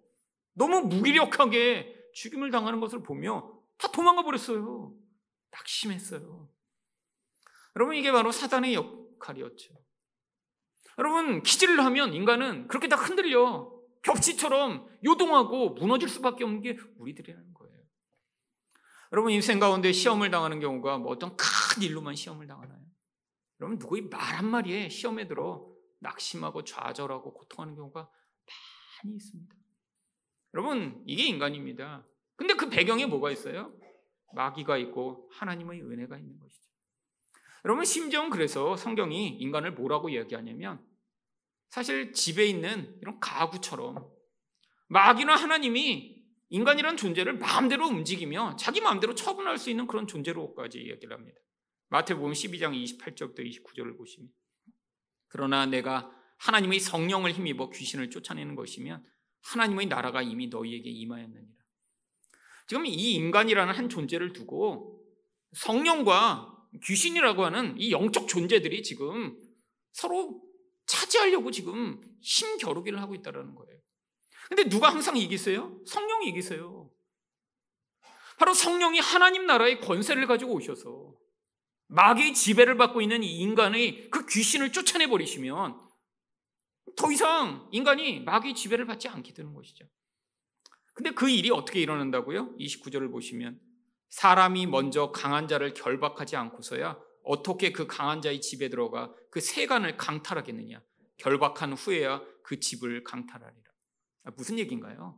너무 0.54 0.82
무기력하게 0.82 1.96
죽임을 2.16 2.50
당하는 2.50 2.80
것을 2.80 3.04
보며 3.04 3.62
다 3.78 3.92
도망가 3.92 4.24
버렸어요. 4.24 4.96
낙심했어요. 5.52 6.50
여러분 7.76 7.96
이게 7.96 8.12
바로 8.12 8.32
사단의 8.32 8.74
역할이었죠. 8.74 9.76
여러분 10.98 11.44
기질을 11.44 11.80
하면 11.86 12.16
인간은 12.16 12.68
그렇게 12.70 12.88
다 12.88 12.96
흔들려 12.96 13.72
겹치처럼 14.02 14.90
요동하고 15.06 15.76
무너질 15.76 16.10
수밖에 16.10 16.44
없는 16.44 16.62
게 16.62 16.76
우리들이라는 16.98 17.54
거예요. 17.54 17.57
여러분 19.12 19.32
인생 19.32 19.60
가운데 19.60 19.92
시험을 19.92 20.32
당하는 20.32 20.60
경우가 20.60 20.98
뭐 20.98 21.12
어떤 21.12 21.36
큰 21.38 21.82
일로만 21.82 22.16
시험을 22.16 22.48
당하나요? 22.48 22.80
여러분 23.60 23.80
누구의 23.80 24.04
말 24.04 24.36
한마리에 24.36 24.90
시험에 24.90 25.28
들어 25.28 25.68
낙심하고 26.00 26.64
좌절하고 26.64 27.34
고통하는 27.34 27.76
경우가 27.76 28.10
많이 29.04 29.16
있습니다. 29.16 29.56
여러분 30.54 31.04
이게 31.06 31.24
인간입니다. 31.26 32.06
근데 32.36 32.54
그 32.56 32.70
배경에 32.70 33.06
뭐가 33.06 33.32
있어요? 33.32 33.74
마귀가 34.34 34.78
있고 34.78 35.30
하나님의 35.34 35.82
은혜가 35.82 36.18
있는 36.18 36.38
것이죠. 36.40 36.68
여러분 37.66 37.86
심지어 37.86 38.30
그래서 38.30 38.76
성경이 38.78 39.30
인간을 39.40 39.74
뭐라고 39.74 40.10
이야기하냐면 40.10 40.86
사실 41.70 42.14
집에 42.14 42.46
있는 42.46 42.98
이런 43.02 43.20
가구처럼 43.20 44.10
마귀나 44.88 45.36
하나님이 45.36 46.17
인간이란 46.50 46.98
존재를 46.98 47.38
마음대로 47.38 47.88
움직이며 47.88 48.56
자기 48.58 48.82
마음대로 48.82 49.16
처분할 49.16 49.58
수 49.58 49.70
있는 49.70 49.88
그런 49.88 50.08
존재로까지 50.08 50.80
이야기를 50.80 51.14
합니다. 51.14 51.40
마태복음 51.90 52.32
12장 52.32 53.00
28절부터 53.00 53.40
29절을 53.40 53.98
보시면 53.98 54.30
그러나 55.30 55.66
내가 55.66 56.12
하나님의 56.38 56.80
성령을 56.80 57.32
힘입어 57.32 57.70
귀신을 57.70 58.10
쫓아내는 58.10 58.56
것이면 58.56 59.06
하나님의 59.42 59.88
나라가 59.88 60.22
이미 60.22 60.48
너희에게 60.48 60.90
임하였느니라. 60.90 61.58
지금 62.68 62.86
이 62.86 63.14
인간이라는 63.14 63.74
한 63.74 63.90
존재를 63.90 64.34
두고 64.34 65.02
성령과 65.54 66.54
귀신이라고 66.84 67.46
하는 67.46 67.76
이 67.78 67.92
영적 67.92 68.28
존재들이 68.28 68.84
지금 68.84 69.40
서로 69.94 70.44
차지하려고 70.86 71.52
지금 71.52 72.02
힘겨루기를 72.22 73.02
하고 73.02 73.16
있다는 73.16 73.56
거예요. 73.56 73.80
근데 74.48 74.70
누가 74.70 74.90
항상 74.90 75.18
이기세요? 75.18 75.80
성령이 75.86 76.30
이기세요. 76.30 76.90
바로 78.38 78.54
성령이 78.54 79.00
하나님 79.00 79.46
나라의 79.46 79.82
권세를 79.82 80.28
가지고 80.28 80.54
오셔서 80.54 81.16
마귀의 81.88 82.34
지배를 82.34 82.78
받고 82.78 83.02
있는 83.02 83.24
이 83.24 83.40
인간의 83.40 84.10
그 84.10 84.26
귀신을 84.26 84.72
쫓아내 84.72 85.08
버리시면 85.08 85.80
더 86.96 87.12
이상 87.12 87.68
인간이 87.72 88.22
마귀의 88.22 88.56
지배를 88.56 88.86
받지 88.86 89.08
않게 89.08 89.34
되는 89.34 89.54
것이죠. 89.54 89.86
근데 90.94 91.12
그 91.12 91.30
일이 91.30 91.52
어떻게 91.52 91.80
일어난다고요? 91.80 92.56
29절을 92.58 93.12
보시면 93.12 93.60
사람이 94.10 94.66
먼저 94.68 95.12
강한 95.12 95.48
자를 95.48 95.74
결박하지 95.74 96.36
않고서야 96.36 97.00
어떻게 97.24 97.72
그 97.72 97.88
강한 97.88 98.22
자의 98.22 98.40
집에 98.42 98.70
들어가 98.70 99.14
그 99.30 99.42
세간을 99.42 99.98
강탈하겠느냐? 99.98 100.82
결박한 101.18 101.74
후에야 101.74 102.24
그 102.44 102.60
집을 102.60 103.04
강탈하리라. 103.04 103.67
아, 104.28 104.32
무슨 104.36 104.60
얘기인가요? 104.60 105.18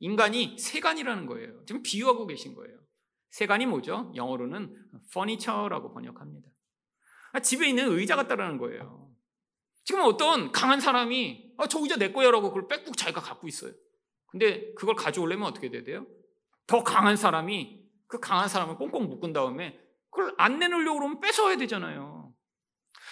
인간이 0.00 0.58
세간이라는 0.58 1.26
거예요. 1.26 1.64
지금 1.66 1.82
비유하고 1.82 2.26
계신 2.26 2.54
거예요. 2.54 2.78
세간이 3.30 3.66
뭐죠? 3.66 4.12
영어로는 4.14 4.76
furniture라고 5.08 5.92
번역합니다. 5.92 6.48
아, 7.32 7.40
집에 7.40 7.68
있는 7.68 7.90
의자 7.92 8.16
같다라는 8.16 8.58
거예요. 8.58 9.10
지금 9.84 10.02
어떤 10.02 10.52
강한 10.52 10.78
사람이 10.78 11.54
아, 11.56 11.66
저 11.66 11.80
의자 11.80 11.96
내 11.96 12.12
거야라고 12.12 12.48
그걸 12.52 12.68
빽빽 12.68 12.96
자기가 12.96 13.20
갖고 13.20 13.48
있어요. 13.48 13.72
근데 14.26 14.72
그걸 14.74 14.94
가져오려면 14.94 15.48
어떻게 15.48 15.70
돼야 15.70 15.82
돼요? 15.82 16.06
더 16.66 16.84
강한 16.84 17.16
사람이 17.16 17.82
그 18.06 18.20
강한 18.20 18.48
사람을 18.48 18.76
꽁꽁 18.76 19.08
묶은 19.08 19.32
다음에 19.32 19.80
그걸 20.10 20.34
안 20.36 20.58
내놓으려고 20.58 20.98
그러면 20.98 21.20
뺏어야 21.20 21.56
되잖아요. 21.56 22.34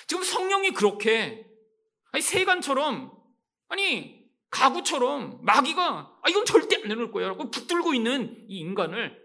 지금 0.06 0.22
성령이 0.22 0.72
그렇게 0.72 1.48
아니 2.12 2.22
세간처럼 2.22 3.12
아니 3.68 4.17
가구처럼 4.50 5.44
마귀가 5.44 6.20
아 6.22 6.28
이건 6.28 6.44
절대 6.44 6.76
안 6.76 6.88
내놓을 6.88 7.11
거야 7.11 7.28
라고 7.28 7.50
붙들고 7.50 7.94
있는 7.94 8.46
이 8.48 8.58
인간을 8.58 9.18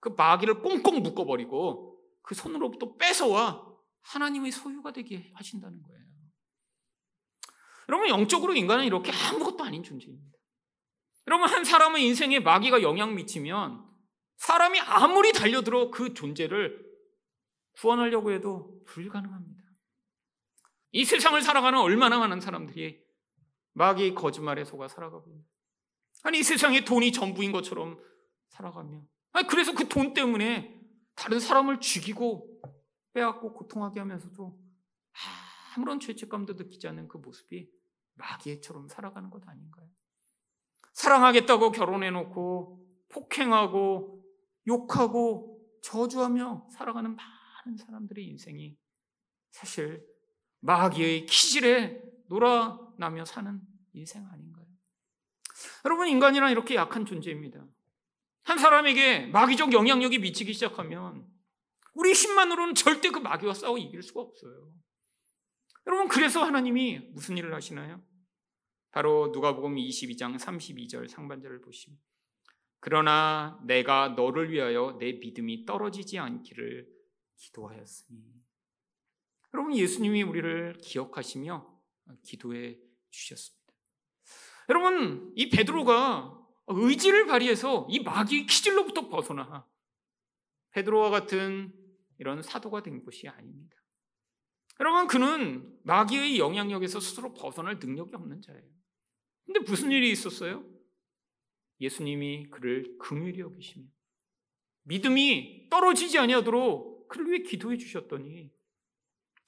그 0.00 0.10
마귀를 0.10 0.62
꽁꽁 0.62 1.02
묶어버리고 1.02 1.98
그 2.22 2.34
손으로부터 2.34 2.96
뺏어와 2.96 3.66
하나님의 4.02 4.50
소유가 4.52 4.92
되게 4.92 5.30
하신다는 5.34 5.82
거예요. 5.82 6.00
여러분 7.88 8.08
영적으로 8.08 8.54
인간은 8.54 8.84
이렇게 8.84 9.12
아무것도 9.12 9.64
아닌 9.64 9.82
존재입니다. 9.82 10.38
여러분 11.26 11.48
한 11.48 11.64
사람의 11.64 12.04
인생에 12.06 12.40
마귀가 12.40 12.82
영향 12.82 13.14
미치면 13.14 13.84
사람이 14.36 14.80
아무리 14.80 15.32
달려들어 15.32 15.90
그 15.90 16.14
존재를 16.14 16.88
구원하려고 17.72 18.32
해도 18.32 18.82
불가능합니다. 18.86 19.60
이 20.92 21.04
세상을 21.04 21.40
살아가는 21.42 21.78
얼마나 21.78 22.18
많은 22.18 22.40
사람들이 22.40 23.00
마귀의 23.72 24.14
거짓말에 24.14 24.64
속아 24.64 24.88
살아가고 24.88 25.44
아니 26.22 26.40
이 26.40 26.42
세상에 26.42 26.84
돈이 26.84 27.12
전부인 27.12 27.52
것처럼 27.52 27.98
살아가며 28.48 29.02
아니 29.32 29.46
그래서 29.46 29.72
그 29.74 29.88
돈 29.88 30.12
때문에 30.14 30.78
다른 31.14 31.40
사람을 31.40 31.80
죽이고 31.80 32.60
빼앗고 33.12 33.54
고통하게 33.54 34.00
하면서도 34.00 34.58
아무런 35.76 36.00
죄책감도 36.00 36.54
느끼지 36.54 36.88
않는 36.88 37.08
그 37.08 37.18
모습이 37.18 37.70
마귀처럼 38.14 38.88
살아가는 38.88 39.30
것 39.30 39.46
아닌가요? 39.48 39.88
사랑하겠다고 40.94 41.72
결혼해놓고 41.72 42.86
폭행하고 43.08 44.24
욕하고 44.66 45.60
저주하며 45.82 46.68
살아가는 46.72 47.16
많은 47.16 47.76
사람들의 47.76 48.24
인생이 48.26 48.76
사실 49.50 50.06
마귀의 50.60 51.26
키질에 51.26 52.02
놀아나며 52.30 53.24
사는 53.24 53.60
인생 53.92 54.24
아닌가요? 54.26 54.64
여러분, 55.84 56.08
인간이란 56.08 56.52
이렇게 56.52 56.76
약한 56.76 57.04
존재입니다. 57.04 57.66
한 58.44 58.58
사람에게 58.58 59.26
마귀적 59.26 59.72
영향력이 59.72 60.18
미치기 60.20 60.52
시작하면 60.54 61.26
우리 61.92 62.12
힘만으로는 62.12 62.74
절대 62.74 63.10
그 63.10 63.18
마귀와 63.18 63.52
싸워 63.52 63.76
이길 63.76 64.02
수가 64.02 64.20
없어요. 64.20 64.72
여러분, 65.86 66.08
그래서 66.08 66.42
하나님이 66.44 67.10
무슨 67.12 67.36
일을 67.36 67.52
하시나요? 67.52 68.00
바로 68.92 69.28
누가복음 69.32 69.74
22장 69.76 70.38
32절 70.38 71.08
상반절을 71.08 71.60
보시면 71.60 71.98
그러나 72.80 73.60
내가 73.64 74.10
너를 74.10 74.50
위하여 74.50 74.96
내 74.98 75.12
믿음이 75.12 75.64
떨어지지 75.64 76.18
않기를 76.18 76.88
기도하였으니 77.36 78.20
여러분 79.54 79.76
예수님이 79.76 80.22
우리를 80.22 80.78
기억하시며 80.82 81.79
기도해 82.22 82.78
주셨습니다. 83.10 83.74
여러분 84.68 85.32
이 85.36 85.50
베드로가 85.50 86.38
의지를 86.68 87.26
발휘해서 87.26 87.88
이 87.90 88.00
마귀의 88.00 88.46
키질로부터 88.46 89.08
벗어나 89.08 89.66
베드로와 90.70 91.10
같은 91.10 91.74
이런 92.18 92.42
사도가 92.42 92.82
된 92.82 93.04
것이 93.04 93.28
아닙니다. 93.28 93.76
여러분 94.78 95.06
그는 95.08 95.78
마귀의 95.82 96.38
영향력에서 96.38 97.00
스스로 97.00 97.34
벗어날 97.34 97.78
능력이 97.78 98.14
없는 98.14 98.40
자예요. 98.40 98.62
근데 99.44 99.60
무슨 99.60 99.90
일이 99.90 100.10
있었어요? 100.10 100.64
예수님이 101.80 102.50
그를 102.50 102.96
긍휼히 102.98 103.40
여기시며 103.40 103.86
믿음이 104.84 105.68
떨어지지 105.70 106.18
아니하도록 106.18 107.08
그를 107.08 107.30
위해 107.30 107.42
기도해 107.42 107.76
주셨더니 107.76 108.50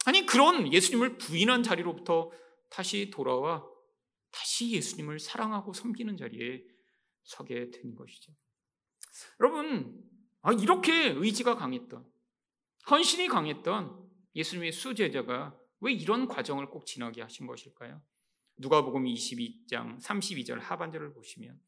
아니 0.05 0.27
그런 0.27 0.73
예수님을 0.73 1.19
부인한 1.19 1.63
자리로부터 1.63 2.33
다시 2.73 3.11
돌아와 3.11 3.69
다시 4.31 4.71
예수님을 4.73 5.21
사랑하고 5.21 5.75
섬기는 5.75 6.17
자리에 6.17 6.65
서게 7.23 7.71
된 7.71 7.95
것이죠. 7.95 8.33
여러분, 9.41 10.03
아, 10.41 10.55
이렇게 10.55 11.11
의지가 11.11 11.57
강했던, 11.57 12.11
헌신이 12.91 13.29
강했던 13.29 14.11
예수님의 14.35 14.73
수제자가 14.73 15.55
왜 15.81 15.93
이런 15.93 16.27
과정을 16.27 16.71
꼭 16.71 16.87
지나게 16.87 17.21
하신 17.21 17.47
것일까요? 17.47 18.01
누가복음 18.57 19.05
22장 19.05 20.01
32절 20.01 20.59
하반절을 20.59 21.13
보시면 21.13 21.61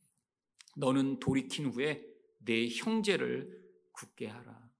너는 0.77 1.21
돌이킨 1.21 1.67
후에 1.67 2.03
내 2.38 2.69
형제를 2.69 3.62
굳게 3.93 4.29
하라. 4.29 4.71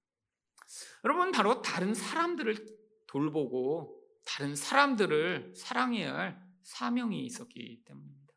여러분 1.05 1.33
바로 1.33 1.61
다른 1.61 1.93
사람들을 1.93 2.67
돌보고 3.07 4.04
다른 4.25 4.57
사람들을 4.57 5.55
사랑해야 5.57 6.15
할 6.15 6.45
사명이 6.63 7.25
있었기 7.27 7.83
때문입니다. 7.85 8.35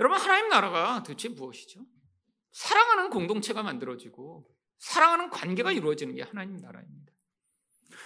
여러분 0.00 0.18
하나님 0.18 0.48
나라가 0.48 1.02
도대체 1.02 1.28
무엇이죠? 1.28 1.84
사랑하는 2.52 3.10
공동체가 3.10 3.62
만들어지고 3.62 4.48
사랑하는 4.78 5.30
관계가 5.30 5.72
이루어지는 5.72 6.14
게 6.14 6.22
하나님 6.22 6.56
나라입니다. 6.56 7.12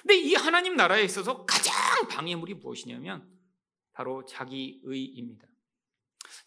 근데 0.03 0.16
이 0.16 0.35
하나님 0.35 0.76
나라에 0.76 1.05
있어서 1.05 1.44
가장 1.44 1.74
방해물이 2.09 2.55
무엇이냐면 2.55 3.29
바로 3.92 4.24
자기의입니다. 4.24 5.46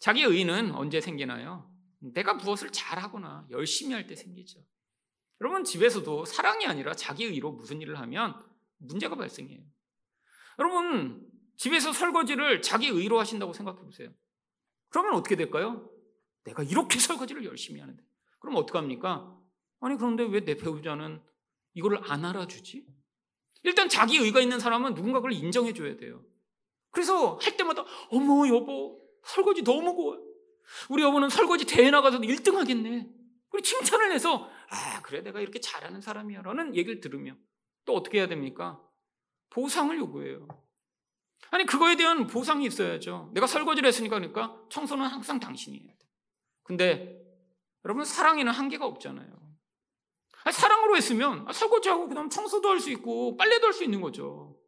자기의는 0.00 0.72
언제 0.74 1.00
생기나요? 1.00 1.70
내가 2.00 2.34
무엇을 2.34 2.70
잘하거나 2.70 3.46
열심히 3.50 3.94
할 3.94 4.06
때 4.06 4.14
생기죠. 4.16 4.60
여러분 5.40 5.64
집에서도 5.64 6.24
사랑이 6.26 6.66
아니라 6.66 6.94
자기의로 6.94 7.52
무슨 7.52 7.80
일을 7.80 7.98
하면 8.00 8.34
문제가 8.78 9.14
발생해요. 9.16 9.62
여러분, 10.58 11.26
집에서 11.56 11.92
설거지를 11.92 12.62
자기 12.62 12.88
의로 12.88 13.18
하신다고 13.18 13.52
생각해 13.52 13.80
보세요. 13.80 14.10
그러면 14.88 15.14
어떻게 15.14 15.36
될까요? 15.36 15.90
내가 16.44 16.62
이렇게 16.62 16.98
설거지를 16.98 17.44
열심히 17.44 17.80
하는데. 17.80 18.02
그럼 18.38 18.56
어떡합니까? 18.56 19.36
아니, 19.80 19.96
그런데 19.96 20.24
왜 20.24 20.40
내 20.44 20.56
배우자는 20.56 21.20
이거를 21.74 21.98
안 22.10 22.24
알아주지? 22.24 22.86
일단 23.62 23.88
자기 23.88 24.18
의가 24.18 24.40
있는 24.40 24.58
사람은 24.60 24.94
누군가 24.94 25.18
그걸 25.20 25.32
인정해 25.32 25.72
줘야 25.72 25.96
돼요. 25.96 26.22
그래서 26.90 27.36
할 27.36 27.56
때마다, 27.56 27.84
어머, 28.10 28.46
여보, 28.48 29.00
설거지 29.24 29.64
너무 29.64 29.94
고워. 29.94 30.18
우리 30.90 31.02
여보는 31.02 31.28
설거지 31.28 31.64
대회 31.66 31.90
나가서도 31.90 32.24
1등 32.26 32.54
하겠네. 32.54 33.08
우리 33.50 33.62
칭찬을 33.62 34.12
해서, 34.12 34.48
아, 34.70 35.00
그래, 35.02 35.22
내가 35.22 35.40
이렇게 35.40 35.60
잘하는 35.60 36.00
사람이야. 36.00 36.42
라는 36.42 36.74
얘기를 36.76 37.00
들으며 37.00 37.34
또 37.84 37.94
어떻게 37.94 38.18
해야 38.18 38.28
됩니까? 38.28 38.80
보상을 39.54 39.96
요구해요. 39.96 40.48
아니 41.50 41.64
그거에 41.64 41.94
대한 41.96 42.26
보상이 42.26 42.66
있어야죠. 42.66 43.30
내가 43.32 43.46
설거지를 43.46 43.86
했으니까 43.86 44.16
그러니까 44.16 44.60
청소는 44.68 45.06
항상 45.06 45.38
당신이 45.38 45.78
해야 45.78 45.92
돼. 45.96 46.06
근데 46.64 47.24
여러분 47.84 48.04
사랑에는 48.04 48.50
한계가 48.52 48.84
없잖아요. 48.84 49.44
아니, 50.42 50.52
사랑으로 50.52 50.96
했으면 50.96 51.46
설거지하고 51.52 52.08
그다음 52.08 52.28
청소도 52.28 52.68
할 52.68 52.80
수 52.80 52.90
있고 52.90 53.36
빨래도 53.36 53.66
할 53.66 53.72
수 53.72 53.84
있는 53.84 54.00
거죠. 54.00 54.58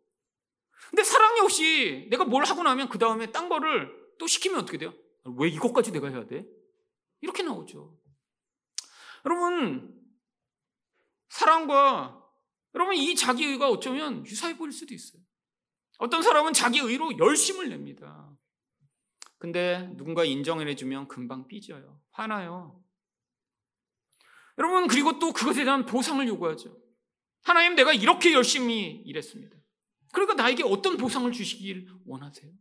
근데 0.91 1.03
사랑이 1.03 1.41
없이 1.41 2.07
내가 2.11 2.25
뭘 2.25 2.45
하고 2.45 2.63
나면 2.63 2.89
그 2.89 2.99
다음에 2.99 3.33
딴 3.33 3.49
거를 3.49 3.93
또 4.19 4.29
시키면 4.29 4.61
어떻게 4.61 4.79
돼요? 4.79 4.95
왜 5.37 5.49
이것까지 5.49 5.91
내가 5.91 6.09
해야 6.09 6.25
돼? 6.27 6.47
이렇게 7.21 7.43
나오죠. 7.43 7.99
여러분 9.25 10.01
사랑과 11.29 12.23
여러분 12.77 12.95
이 12.95 13.15
자기의가 13.15 13.71
어쩌면 13.71 14.25
유사해 14.27 14.57
보일 14.57 14.71
수도 14.71 14.93
있어요. 14.93 15.23
어떤 15.99 16.23
사람은 16.23 16.53
자기의로 16.53 17.17
열심을 17.19 17.71
냅니다. 17.71 18.31
근데 19.39 19.91
누군가 19.97 20.25
인정해주면 20.25 21.09
금방 21.09 21.49
삐져요. 21.49 21.99
화나요. 22.11 22.85
여러분 24.59 24.89
그리고 24.89 25.19
또 25.19 25.33
그것에 25.33 25.65
대한 25.65 25.87
보상을 25.87 26.27
요구하죠. 26.29 26.77
하나님 27.43 27.77
내가 27.77 27.95
이렇게 27.95 28.35
열심히 28.35 29.03
일했습니다. 29.07 29.57
그러니까 30.13 30.35
나에게 30.35 30.63
어떤 30.63 30.99
보상을 30.99 31.31
주시길 31.33 31.89
원하세요? 32.05 32.53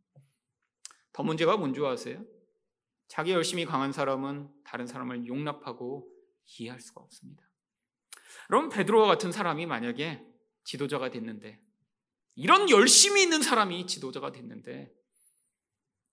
더 1.11 1.23
문제가 1.23 1.57
뭔지 1.57 1.81
아세요? 1.85 2.23
자기 3.09 3.31
열심히 3.31 3.65
강한 3.65 3.91
사람은 3.91 4.49
다른 4.63 4.87
사람을 4.87 5.27
용납하고 5.27 6.09
이해할 6.45 6.79
수가 6.79 7.01
없습니다. 7.01 7.44
여러분 8.49 8.69
베드로와 8.69 9.07
같은 9.07 9.31
사람이 9.31 9.65
만약에 9.65 10.23
지도자가 10.63 11.09
됐는데 11.09 11.59
이런 12.35 12.69
열심히 12.69 13.23
있는 13.23 13.41
사람이 13.41 13.87
지도자가 13.87 14.31
됐는데 14.31 14.91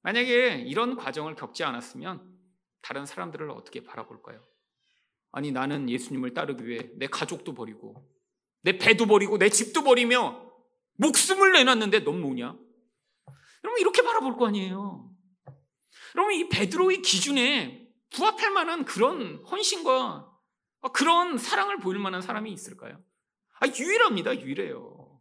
만약에 0.02 0.64
이런 0.66 0.96
과정을 0.96 1.34
겪지 1.34 1.64
않았으면 1.64 2.32
다른 2.80 3.06
사람들을 3.06 3.50
어떻게 3.50 3.82
바라볼까요? 3.82 4.44
아니 5.30 5.52
나는 5.52 5.88
예수님을 5.88 6.34
따르기 6.34 6.66
위해 6.66 6.90
내 6.96 7.06
가족도 7.06 7.54
버리고 7.54 8.08
내 8.62 8.78
배도 8.78 9.06
버리고 9.06 9.38
내 9.38 9.48
집도 9.48 9.82
버리며 9.82 10.50
목숨을 10.96 11.52
내놨는데 11.52 12.00
넌 12.00 12.20
뭐냐? 12.20 12.56
여러분 13.64 13.80
이렇게 13.80 14.02
바라볼 14.02 14.36
거 14.36 14.46
아니에요. 14.46 15.10
여러분 16.14 16.34
이 16.34 16.48
베드로의 16.48 17.02
기준에 17.02 17.88
부합할 18.10 18.50
만한 18.50 18.84
그런 18.84 19.42
헌신과 19.44 20.31
그런 20.88 21.38
사랑을 21.38 21.78
보일 21.78 21.98
만한 21.98 22.20
사람이 22.20 22.52
있을까요? 22.52 23.02
아, 23.60 23.66
유일합니다. 23.66 24.40
유일해요. 24.40 25.20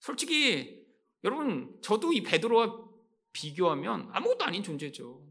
솔직히 0.00 0.84
여러분 1.24 1.78
저도 1.80 2.12
이 2.12 2.22
베드로와 2.22 2.84
비교하면 3.32 4.10
아무것도 4.12 4.44
아닌 4.44 4.62
존재죠. 4.62 5.26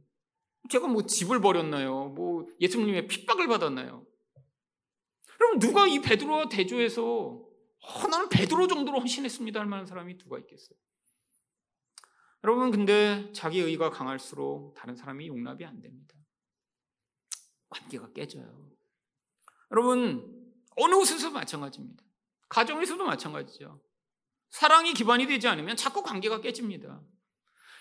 제가 0.70 0.88
뭐 0.88 1.06
집을 1.06 1.42
버렸나요? 1.42 2.10
뭐 2.10 2.48
예수님의 2.60 3.08
핍박을 3.08 3.48
받았나요? 3.48 4.06
그럼 5.38 5.60
누가 5.60 5.88
이 5.88 6.00
베드로와 6.02 6.50
대조해서 6.50 7.04
어, 7.04 8.08
나는 8.10 8.30
베드로 8.30 8.68
정도로 8.68 9.00
헌신했습니다 9.00 9.60
할 9.60 9.68
만한 9.68 9.86
사람이 9.86 10.18
누가 10.18 10.38
있겠어요? 10.40 10.78
여러분 12.44 12.72
근데 12.72 13.32
자기 13.34 13.60
의가 13.60 13.90
강할수록 13.90 14.74
다른 14.74 14.96
사람이 14.96 15.28
용납이 15.28 15.66
안 15.66 15.82
됩니다. 15.82 16.16
관계가 17.70 18.14
깨져요. 18.14 18.72
여러분 19.72 20.28
어느 20.78 20.96
곳에서 20.96 21.30
마찬가지입니다. 21.30 22.04
가정에서도 22.50 23.04
마찬가지죠. 23.04 23.82
사랑이 24.50 24.94
기반이 24.94 25.26
되지 25.28 25.48
않으면 25.48 25.78
자꾸 25.78 26.04
관계가 26.04 26.42
깨집니다. 26.42 27.02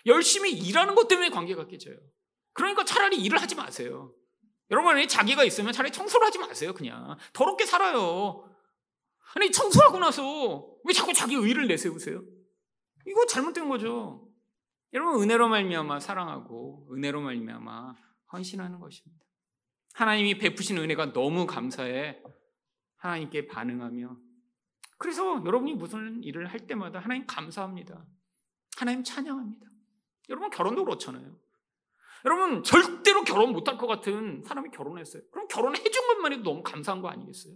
열심히 0.07 0.53
일하는 0.53 0.95
것 0.95 1.09
때문에 1.09 1.31
관계가 1.31 1.67
깨져요. 1.67 1.97
그러니까 2.53 2.85
차라리 2.85 3.17
일을 3.17 3.41
하지 3.41 3.55
마세요. 3.55 4.15
여러분, 4.71 4.97
에 4.99 5.07
자기가 5.07 5.45
있으면 5.45 5.73
차라리 5.73 5.93
청소를 5.93 6.27
하지 6.27 6.39
마세요, 6.39 6.73
그냥. 6.73 7.17
더럽게 7.33 7.67
살아요. 7.67 8.49
아니, 9.35 9.51
청소하고 9.51 9.99
나서 9.99 10.77
왜 10.85 10.93
자꾸 10.93 11.13
자기 11.13 11.35
의를 11.35 11.67
내세우세요? 11.67 12.23
이거 13.07 13.27
잘못된 13.27 13.69
거죠. 13.69 14.29
여러분, 14.93 15.23
은혜로 15.23 15.49
말미암아 15.49 16.01
사랑하고 16.01 16.89
은혜로 16.93 17.21
말미암아 17.21 17.95
헌신하는 18.33 18.79
것입니다. 18.79 19.25
하나님이 20.01 20.39
베푸신 20.39 20.79
은혜가 20.79 21.13
너무 21.13 21.47
감사해 21.47 22.23
하나님께 22.97 23.49
반응하며 23.49 24.17
그래서 24.97 25.45
여러분이 25.45 25.75
무슨 25.75 26.23
일을 26.25 26.47
할 26.47 26.67
때마다 26.67 27.01
하나님 27.01 27.27
감사합니다. 27.27 28.07
하나님 28.79 29.05
찬양합니다. 29.05 29.67
여러분 30.31 30.49
결혼도 30.49 30.87
그렇잖아요. 30.87 31.37
여러분 32.25 32.63
절대로 32.63 33.25
결혼 33.25 33.53
못할 33.53 33.77
것 33.77 33.87
같은 33.87 34.43
사람이 34.43 34.71
결혼했어요. 34.71 35.23
그럼 35.31 35.47
결혼해 35.49 35.83
준 35.83 36.07
것만 36.07 36.33
해도 36.33 36.45
너무 36.45 36.63
감사한 36.63 37.03
거 37.03 37.09
아니겠어요? 37.09 37.53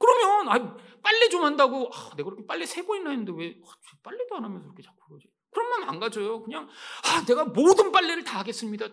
그러면 0.00 0.48
아, 0.48 0.76
빨래 1.00 1.28
좀 1.28 1.44
한다고 1.44 1.88
아, 1.94 2.16
내가 2.16 2.24
그렇게 2.30 2.44
빨래 2.44 2.66
세 2.66 2.84
번이나 2.84 3.10
했는데 3.10 3.32
왜 3.36 3.60
아, 3.64 3.96
빨래도 4.02 4.34
안 4.34 4.44
하면서 4.44 4.64
그렇게 4.64 4.82
자꾸 4.82 4.96
그러지? 5.10 5.30
그런 5.52 5.68
마음 5.68 5.88
안 5.90 6.00
가져요. 6.00 6.42
그냥 6.42 6.68
아, 7.04 7.24
내가 7.24 7.44
모든 7.44 7.92
빨래를 7.92 8.24
다 8.24 8.40
하겠습니다. 8.40 8.88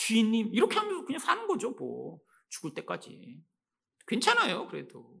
주인님 0.00 0.54
이렇게 0.54 0.78
하면서 0.78 1.04
그냥 1.04 1.18
사는 1.18 1.46
거죠. 1.46 1.72
뭐 1.72 2.18
죽을 2.48 2.72
때까지 2.74 3.42
괜찮아요. 4.06 4.66
그래도 4.66 5.20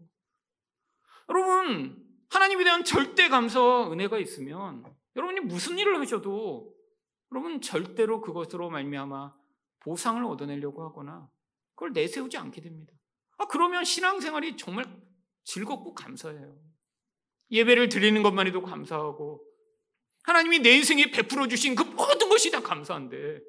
여러분 1.28 2.02
하나님에 2.30 2.64
대한 2.64 2.82
절대 2.84 3.28
감사와 3.28 3.92
은혜가 3.92 4.18
있으면 4.18 4.84
여러분이 5.16 5.40
무슨 5.40 5.78
일을 5.78 6.00
하셔도 6.00 6.74
여러분 7.30 7.60
절대로 7.60 8.20
그것으로 8.20 8.70
말미암아 8.70 9.34
보상을 9.80 10.24
얻어내려고 10.24 10.82
하거나 10.84 11.30
그걸 11.74 11.92
내세우지 11.92 12.38
않게 12.38 12.62
됩니다. 12.62 12.92
아 13.38 13.46
그러면 13.46 13.84
신앙생활이 13.84 14.56
정말 14.56 14.84
즐겁고 15.44 15.94
감사해요. 15.94 16.58
예배를 17.50 17.88
드리는 17.88 18.22
것만 18.22 18.46
해도 18.46 18.62
감사하고 18.62 19.44
하나님이 20.22 20.60
내 20.60 20.70
인생에 20.76 21.10
베풀어 21.10 21.48
주신 21.48 21.74
그 21.74 21.82
모든 21.82 22.28
것이 22.28 22.50
다 22.50 22.60
감사한데 22.60 23.40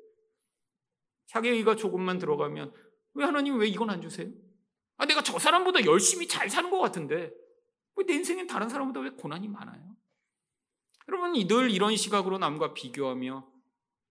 자기 1.31 1.47
의가 1.47 1.77
조금만 1.77 2.19
들어가면 2.19 2.73
왜 3.13 3.23
하나님 3.23 3.57
왜 3.57 3.65
이건 3.67 3.89
안 3.89 4.01
주세요? 4.01 4.29
아 4.97 5.05
내가 5.05 5.23
저 5.23 5.39
사람보다 5.39 5.85
열심히 5.85 6.27
잘 6.27 6.49
사는 6.49 6.69
것 6.69 6.79
같은데 6.79 7.31
왜 7.95 8.05
내 8.05 8.15
인생엔 8.15 8.47
다른 8.47 8.67
사람보다 8.67 8.99
왜 8.99 9.11
고난이 9.11 9.47
많아요? 9.47 9.95
여러분 11.07 11.31
늘 11.47 11.71
이런 11.71 11.95
시각으로 11.95 12.37
남과 12.37 12.73
비교하며 12.73 13.49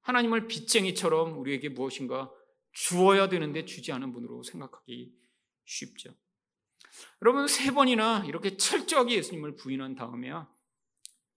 하나님을 0.01 0.49
빚쟁이처럼 0.49 1.39
우리에게 1.39 1.69
무엇인가 1.69 2.33
주어야 2.73 3.29
되는데 3.29 3.67
주지 3.67 3.93
않은 3.93 4.13
분으로 4.13 4.43
생각하기 4.43 5.13
쉽죠. 5.67 6.15
여러분 7.21 7.47
세 7.47 7.71
번이나 7.71 8.25
이렇게 8.27 8.57
철저하게 8.57 9.17
예수님을 9.17 9.57
부인한 9.57 9.95
다음에야 9.95 10.51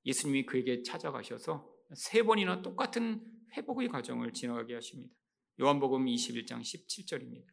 예수님이 0.05 0.45
그에게 0.45 0.81
찾아가셔서 0.83 1.69
세 1.95 2.23
번이나 2.23 2.61
똑같은 2.61 3.21
회복의 3.57 3.89
과정을 3.89 4.31
지나가게 4.31 4.75
하십니다. 4.75 5.13
요한복음 5.59 6.05
21장 6.05 6.61
17절입니다. 6.61 7.45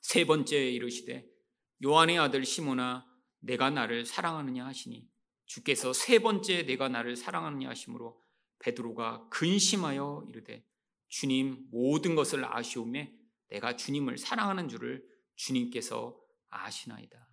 세 0.00 0.24
번째 0.24 0.70
이르시되 0.70 1.28
요한의 1.84 2.18
아들 2.18 2.44
시모나 2.44 3.04
내가 3.40 3.70
나를 3.70 4.06
사랑하느냐 4.06 4.64
하시니 4.64 5.10
주께서 5.46 5.92
세 5.92 6.20
번째 6.20 6.62
내가 6.64 6.88
나를 6.88 7.16
사랑하느냐 7.16 7.68
하심으로 7.70 8.22
베드로가 8.60 9.28
근심하여 9.30 10.26
이르되 10.28 10.64
주님 11.08 11.66
모든 11.72 12.14
것을 12.14 12.44
아시오매 12.44 13.12
내가 13.48 13.76
주님을 13.76 14.16
사랑하는 14.16 14.68
줄을 14.68 15.04
주님께서 15.34 16.16
아시나이다. 16.50 17.28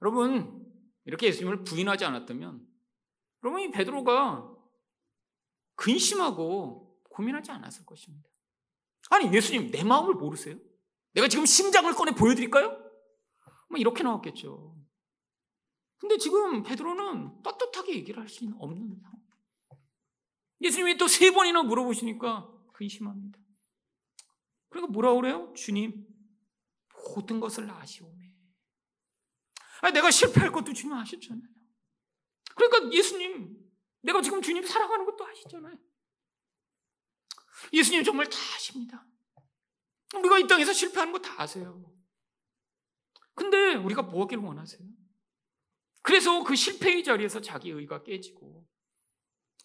여러분 0.00 0.64
이렇게 1.04 1.26
예수님을 1.26 1.64
부인하지 1.64 2.06
않았다면 2.06 2.66
여러분 3.42 3.60
이 3.60 3.70
베드로가 3.70 4.56
근심하고 5.74 6.85
고민하지 7.16 7.50
않았을 7.50 7.86
것입니다. 7.86 8.28
아니 9.10 9.32
예수님 9.34 9.70
내 9.70 9.82
마음을 9.82 10.14
모르세요? 10.14 10.58
내가 11.12 11.28
지금 11.28 11.46
심장을 11.46 11.90
꺼내 11.94 12.12
보여드릴까요? 12.12 12.68
뭐 13.70 13.78
이렇게 13.78 14.02
나왔겠죠. 14.02 14.76
근데 15.98 16.18
지금 16.18 16.62
베드로는 16.62 17.42
떳떳하게 17.42 17.94
얘기를 17.94 18.20
할 18.22 18.28
수 18.28 18.44
없는 18.58 19.00
상황. 19.00 19.16
예수님이 20.60 20.98
또 20.98 21.06
세 21.08 21.30
번이나 21.30 21.62
물어보시니까 21.62 22.52
근심합니다. 22.74 23.38
그러니까 24.68 24.92
뭐라 24.92 25.14
그래요? 25.14 25.52
주님, 25.56 26.06
모든 27.14 27.40
것을 27.40 27.70
아시오매. 27.70 28.34
아니, 29.80 29.94
내가 29.94 30.10
실패할 30.10 30.52
것도 30.52 30.72
주님 30.74 30.94
아셨잖아요. 30.94 31.48
그러니까 32.54 32.92
예수님, 32.92 33.56
내가 34.02 34.20
지금 34.20 34.42
주님 34.42 34.64
사랑하는 34.66 35.06
것도 35.06 35.26
아시잖아요. 35.26 35.78
예수님 37.72 38.04
정말 38.04 38.28
다 38.28 38.38
아십니다. 38.54 39.06
우리가 40.14 40.38
이 40.38 40.46
땅에서 40.46 40.72
실패하는 40.72 41.12
거 41.12 41.18
다 41.18 41.40
아세요. 41.40 41.92
근데 43.34 43.74
우리가 43.74 44.02
뭐 44.02 44.22
하기를 44.22 44.42
원하세요? 44.42 44.80
그래서 46.02 46.42
그 46.44 46.54
실패의 46.54 47.04
자리에서 47.04 47.40
자기 47.40 47.70
의가 47.70 48.02
깨지고 48.02 48.66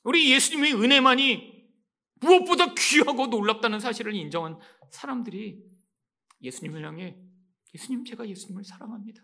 우리 0.04 0.32
예수님의 0.32 0.74
은혜만이 0.74 1.62
무엇보다 2.16 2.74
귀하고 2.74 3.28
놀랍다는 3.28 3.80
사실을 3.80 4.14
인정한 4.16 4.60
사람들이 4.92 5.64
예수님을 6.42 6.86
향해 6.86 7.18
예수님 7.74 8.04
제가 8.06 8.28
예수님을 8.28 8.64
사랑합니다. 8.64 9.22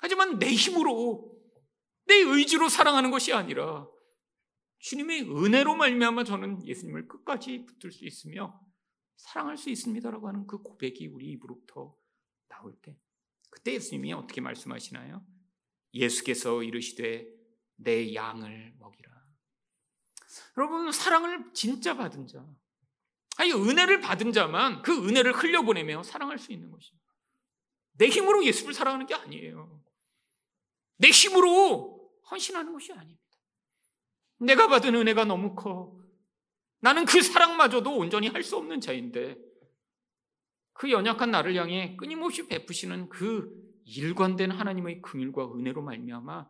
하지만 0.00 0.38
내 0.38 0.52
힘으로 0.54 1.36
내 2.06 2.14
의지로 2.16 2.68
사랑하는 2.68 3.10
것이 3.10 3.32
아니라 3.32 3.88
주님의 4.78 5.22
은혜로 5.22 5.74
말미암아 5.74 6.24
저는 6.24 6.66
예수님을 6.66 7.08
끝까지 7.08 7.64
붙들 7.66 7.90
수 7.90 8.04
있으며 8.04 8.60
사랑할 9.16 9.56
수 9.56 9.70
있습니다라고 9.70 10.28
하는 10.28 10.46
그 10.46 10.58
고백이 10.58 11.08
우리 11.08 11.30
입으로부터 11.30 11.96
나올 12.48 12.74
때 12.80 12.96
그때 13.50 13.74
예수님이 13.74 14.12
어떻게 14.12 14.40
말씀하시나요? 14.40 15.26
예수께서 15.94 16.62
이르시되 16.62 17.26
내 17.76 18.14
양을 18.14 18.74
먹이라. 18.78 19.08
여러분 20.56 20.92
사랑을 20.92 21.52
진짜 21.52 21.96
받은 21.96 22.26
자, 22.26 22.46
아니 23.36 23.52
은혜를 23.52 24.00
받은 24.00 24.32
자만 24.32 24.82
그 24.82 25.08
은혜를 25.08 25.32
흘려보내며 25.32 26.02
사랑할 26.02 26.38
수 26.38 26.52
있는 26.52 26.70
것입니다. 26.70 27.08
내 27.92 28.08
힘으로 28.08 28.44
예수를 28.44 28.74
사랑하는 28.74 29.06
게 29.06 29.14
아니에요. 29.14 29.82
내 30.98 31.10
힘으로 31.10 32.12
헌신하는 32.30 32.72
것이 32.72 32.92
아닙니다. 32.92 33.27
내가 34.38 34.68
받은 34.68 34.94
은혜가 34.94 35.24
너무 35.24 35.54
커. 35.54 35.96
나는 36.80 37.04
그 37.04 37.20
사랑마저도 37.20 37.96
온전히 37.96 38.28
할 38.28 38.42
수 38.42 38.56
없는 38.56 38.80
자인데 38.80 39.36
그 40.72 40.90
연약한 40.92 41.30
나를 41.32 41.56
향해 41.56 41.96
끊임없이 41.96 42.46
베푸시는 42.46 43.08
그 43.08 43.52
일관된 43.84 44.52
하나님의 44.52 45.02
긍휼과 45.02 45.54
은혜로 45.54 45.82
말미암아 45.82 46.48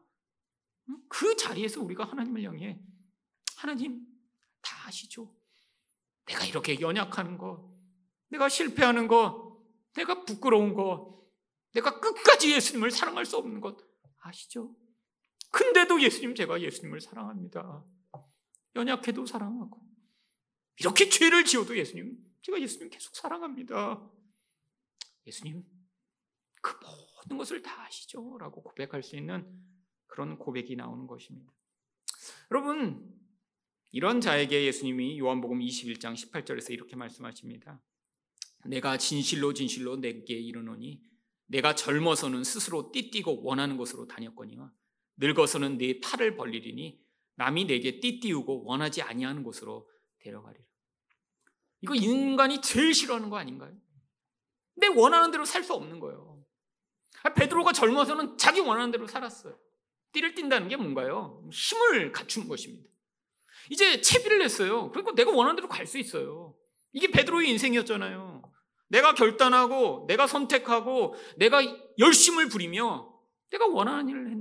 그 1.08 1.36
자리에서 1.36 1.82
우리가 1.82 2.04
하나님을 2.04 2.42
향해 2.42 2.78
하나님 3.56 4.04
다 4.60 4.86
아시죠? 4.86 5.34
내가 6.26 6.44
이렇게 6.44 6.78
연약하는 6.80 7.38
거, 7.38 7.74
내가 8.28 8.50
실패하는 8.50 9.08
거, 9.08 9.64
내가 9.94 10.24
부끄러운 10.24 10.74
거, 10.74 11.26
내가 11.72 11.98
끝까지 12.00 12.52
예수님을 12.54 12.90
사랑할 12.90 13.24
수 13.24 13.38
없는 13.38 13.60
것 13.60 13.78
아시죠? 14.20 14.74
근데도 15.50 16.00
예수님 16.02 16.34
제가 16.34 16.60
예수님을 16.60 17.00
사랑합니다. 17.00 17.84
연약해도 18.76 19.26
사랑하고 19.26 19.80
이렇게 20.78 21.08
죄를 21.08 21.44
지어도 21.44 21.76
예수님 21.76 22.16
제가 22.42 22.60
예수님 22.60 22.90
계속 22.90 23.14
사랑합니다. 23.16 24.08
예수님 25.26 25.64
그 26.60 26.76
모든 26.84 27.38
것을 27.38 27.62
다 27.62 27.84
아시죠? 27.84 28.36
라고 28.38 28.62
고백할 28.62 29.02
수 29.02 29.16
있는 29.16 29.46
그런 30.06 30.38
고백이 30.38 30.76
나오는 30.76 31.06
것입니다. 31.06 31.52
여러분 32.50 33.18
이런 33.90 34.20
자에게 34.20 34.64
예수님이 34.64 35.18
요한복음 35.18 35.60
21장 35.60 36.14
18절에서 36.14 36.72
이렇게 36.72 36.96
말씀하십니다. 36.96 37.80
내가 38.66 38.98
진실로 38.98 39.54
진실로 39.54 39.96
내게 39.96 40.34
이르노니 40.34 41.00
내가 41.46 41.74
젊어서는 41.74 42.44
스스로 42.44 42.92
띠띠고 42.92 43.42
원하는 43.42 43.76
곳으로 43.76 44.06
다녔거니와 44.06 44.70
늙어서는 45.18 45.78
내 45.78 46.00
팔을 46.00 46.36
벌리리니 46.36 47.00
남이 47.36 47.66
내게 47.66 48.00
띠띠우고 48.00 48.64
원하지 48.64 49.02
아니하는 49.02 49.42
곳으로 49.42 49.88
데려가리라. 50.20 50.64
이거 51.82 51.94
인간이 51.94 52.60
제일 52.60 52.92
싫어하는 52.94 53.30
거 53.30 53.36
아닌가요? 53.36 53.72
내 54.76 54.88
원하는 54.88 55.30
대로 55.30 55.44
살 55.44 55.62
수 55.62 55.74
없는 55.74 56.00
거예요. 56.00 56.44
아, 57.22 57.34
베드로가 57.34 57.72
젊어서는 57.72 58.36
자기 58.38 58.60
원하는 58.60 58.90
대로 58.90 59.06
살았어요. 59.06 59.58
띠를 60.12 60.34
띈다는 60.34 60.68
게 60.68 60.76
뭔가요? 60.76 61.44
힘을 61.52 62.12
갖춘 62.12 62.48
것입니다. 62.48 62.88
이제 63.70 64.00
채비를 64.00 64.38
냈어요. 64.38 64.90
그리고 64.90 65.14
내가 65.14 65.30
원하는 65.30 65.56
대로 65.56 65.68
갈 65.68 65.86
수 65.86 65.98
있어요. 65.98 66.56
이게 66.92 67.08
베드로의 67.10 67.50
인생이었잖아요. 67.50 68.42
내가 68.88 69.14
결단하고, 69.14 70.06
내가 70.08 70.26
선택하고, 70.26 71.14
내가 71.36 71.60
열심을 71.98 72.48
부리며, 72.48 73.12
내가 73.50 73.66
원하는 73.66 74.08
일을 74.08 74.30
했는데. 74.30 74.37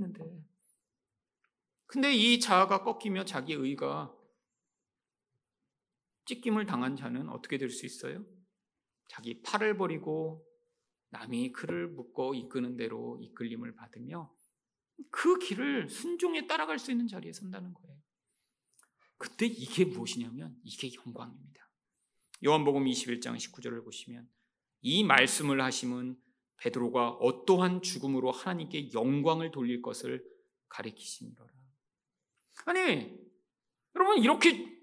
근데 1.88 2.14
이 2.14 2.38
자아가 2.38 2.84
꺾이며 2.84 3.24
자기 3.24 3.54
의가 3.54 4.14
찢김을 6.26 6.66
당한 6.66 6.96
자는 6.96 7.30
어떻게 7.30 7.56
될 7.56 7.70
수 7.70 7.86
있어요? 7.86 8.24
자기 9.08 9.40
팔을 9.40 9.78
버리고 9.78 10.46
남이 11.08 11.52
그를 11.52 11.88
묶어 11.88 12.34
이끄는 12.34 12.76
대로 12.76 13.18
이끌림을 13.22 13.74
받으며 13.74 14.30
그 15.10 15.38
길을 15.38 15.88
순종에 15.88 16.46
따라갈 16.46 16.78
수 16.78 16.90
있는 16.90 17.08
자리에 17.08 17.32
선다는 17.32 17.72
거예요. 17.72 17.98
그때 19.16 19.46
이게 19.46 19.86
무엇이냐면 19.86 20.60
이게 20.64 20.90
영광입니다. 20.94 21.70
요한복음 22.44 22.84
21장 22.84 23.34
19절을 23.36 23.82
보시면 23.82 24.28
이 24.82 25.04
말씀을 25.04 25.62
하심은 25.62 26.20
베드로가 26.58 27.12
어떠한 27.12 27.80
죽음으로 27.80 28.30
하나님께 28.30 28.92
영광을 28.92 29.50
돌릴 29.50 29.80
것을 29.80 30.22
가리키시니라. 30.68 31.57
아니, 32.66 33.18
여러분 33.94 34.18
이렇게 34.18 34.78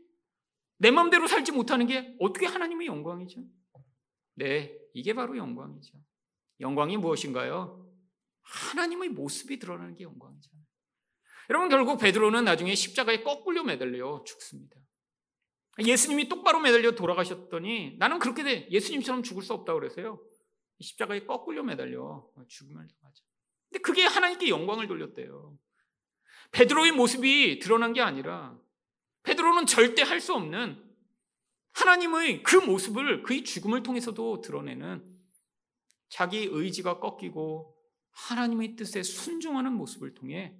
내 0.77 0.91
마음대로 0.91 1.27
살지 1.27 1.51
못하는 1.51 1.87
게 1.87 2.15
어떻게 2.19 2.45
하나님의 2.45 2.87
영광이죠? 2.87 3.41
네, 4.35 4.77
이게 4.93 5.13
바로 5.13 5.37
영광이죠. 5.37 5.97
영광이 6.59 6.97
무엇인가요? 6.97 7.85
하나님의 8.41 9.09
모습이 9.09 9.59
드러나는 9.59 9.95
게 9.95 10.03
영광이잖아요. 10.03 10.63
여러분 11.49 11.69
결국 11.69 11.99
베드로는 11.99 12.43
나중에 12.43 12.73
십자가에 12.75 13.21
거꾸로 13.23 13.63
매달려 13.63 14.23
죽습니다. 14.25 14.79
예수님이 15.79 16.29
똑바로 16.29 16.59
매달려 16.59 16.91
돌아가셨더니 16.91 17.97
나는 17.97 18.19
그렇게 18.19 18.43
돼 18.43 18.67
예수님처럼 18.71 19.23
죽을 19.23 19.43
수 19.43 19.53
없다고 19.53 19.79
그래서요. 19.79 20.21
십자가에 20.79 21.25
거꾸로 21.25 21.63
매달려 21.63 22.27
죽음을 22.47 22.87
당하죠. 22.87 23.23
근데 23.69 23.81
그게 23.81 24.03
하나님께 24.05 24.49
영광을 24.49 24.87
돌렸대요. 24.87 25.57
베드로의 26.51 26.91
모습이 26.91 27.59
드러난 27.59 27.93
게 27.93 28.01
아니라 28.01 28.57
베드로는 29.23 29.65
절대 29.65 30.03
할 30.03 30.19
수 30.19 30.33
없는 30.33 30.83
하나님의 31.73 32.43
그 32.43 32.55
모습을 32.55 33.21
그의 33.23 33.43
죽음을 33.43 33.83
통해서도 33.83 34.41
드러내는 34.41 35.05
자기 36.07 36.47
의지가 36.49 36.99
꺾이고 36.99 37.75
하나님의 38.11 38.77
뜻에 38.77 39.03
순종하는 39.03 39.73
모습을 39.73 40.13
통해 40.13 40.57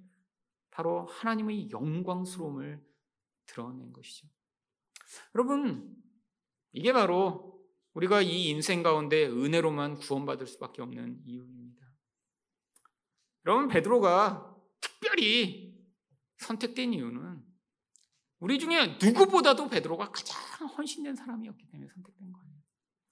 바로 0.70 1.06
하나님의 1.06 1.70
영광스러움을 1.70 2.84
드러낸 3.46 3.92
것이죠. 3.94 4.28
여러분, 5.34 5.96
이게 6.72 6.92
바로 6.92 7.64
우리가 7.94 8.20
이 8.20 8.50
인생 8.50 8.82
가운데 8.82 9.26
은혜로만 9.26 9.94
구원받을 9.94 10.46
수밖에 10.46 10.82
없는 10.82 11.22
이유입니다. 11.24 11.86
여러분, 13.46 13.68
베드로가 13.68 14.54
특별히 14.80 15.65
선택된 16.38 16.92
이유는 16.92 17.42
우리 18.38 18.58
중에 18.58 18.98
누구보다도 19.02 19.68
베드로가 19.68 20.10
가장 20.10 20.66
헌신된 20.66 21.14
사람이었기 21.14 21.66
때문에 21.70 21.88
선택된 21.94 22.32
거예요. 22.32 22.46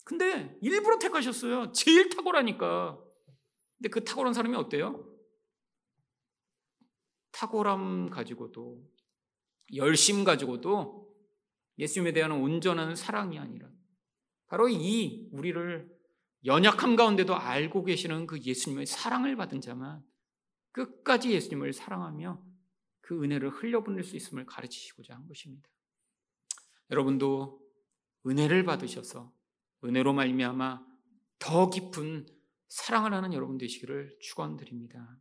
근데 0.05 0.59
일부러 0.61 0.99
택하셨어요. 0.99 1.72
제일 1.72 2.11
탁월하니까. 2.11 3.03
근데 3.79 3.89
그 3.89 4.05
탁월한 4.05 4.35
사람이 4.35 4.55
어때요? 4.57 5.11
탁월함 7.33 8.11
가지고도 8.11 8.85
열심 9.75 10.25
가지고도 10.25 11.11
예수님에 11.79 12.12
대한 12.12 12.33
온전한 12.33 12.95
사랑이 12.95 13.39
아니라 13.39 13.68
바로 14.47 14.68
이 14.68 15.29
우리를 15.33 15.91
연약함 16.45 16.97
가운데도 16.97 17.35
알고 17.35 17.85
계시는 17.85 18.27
그 18.27 18.39
예수님의 18.39 18.87
사랑을 18.87 19.35
받은 19.37 19.62
자만 19.62 20.05
끝까지 20.72 21.33
예수님을 21.33 21.72
사랑하며 21.72 22.44
그 23.05 23.23
은혜를 23.23 23.51
흘려보낼 23.51 24.03
수 24.03 24.17
있음을 24.17 24.47
가르치시고자 24.47 25.15
한 25.15 25.27
것입니다. 25.29 25.69
여러분도 26.91 27.61
은혜를 28.27 28.65
받으셔서 28.65 29.31
은혜로 29.85 30.15
말미암아 30.15 30.87
더 31.39 31.69
깊은 31.69 32.27
사랑을 32.69 33.13
하는 33.13 33.35
여러분 33.35 33.59
되시기를 33.59 34.17
축원드립니다. 34.21 35.19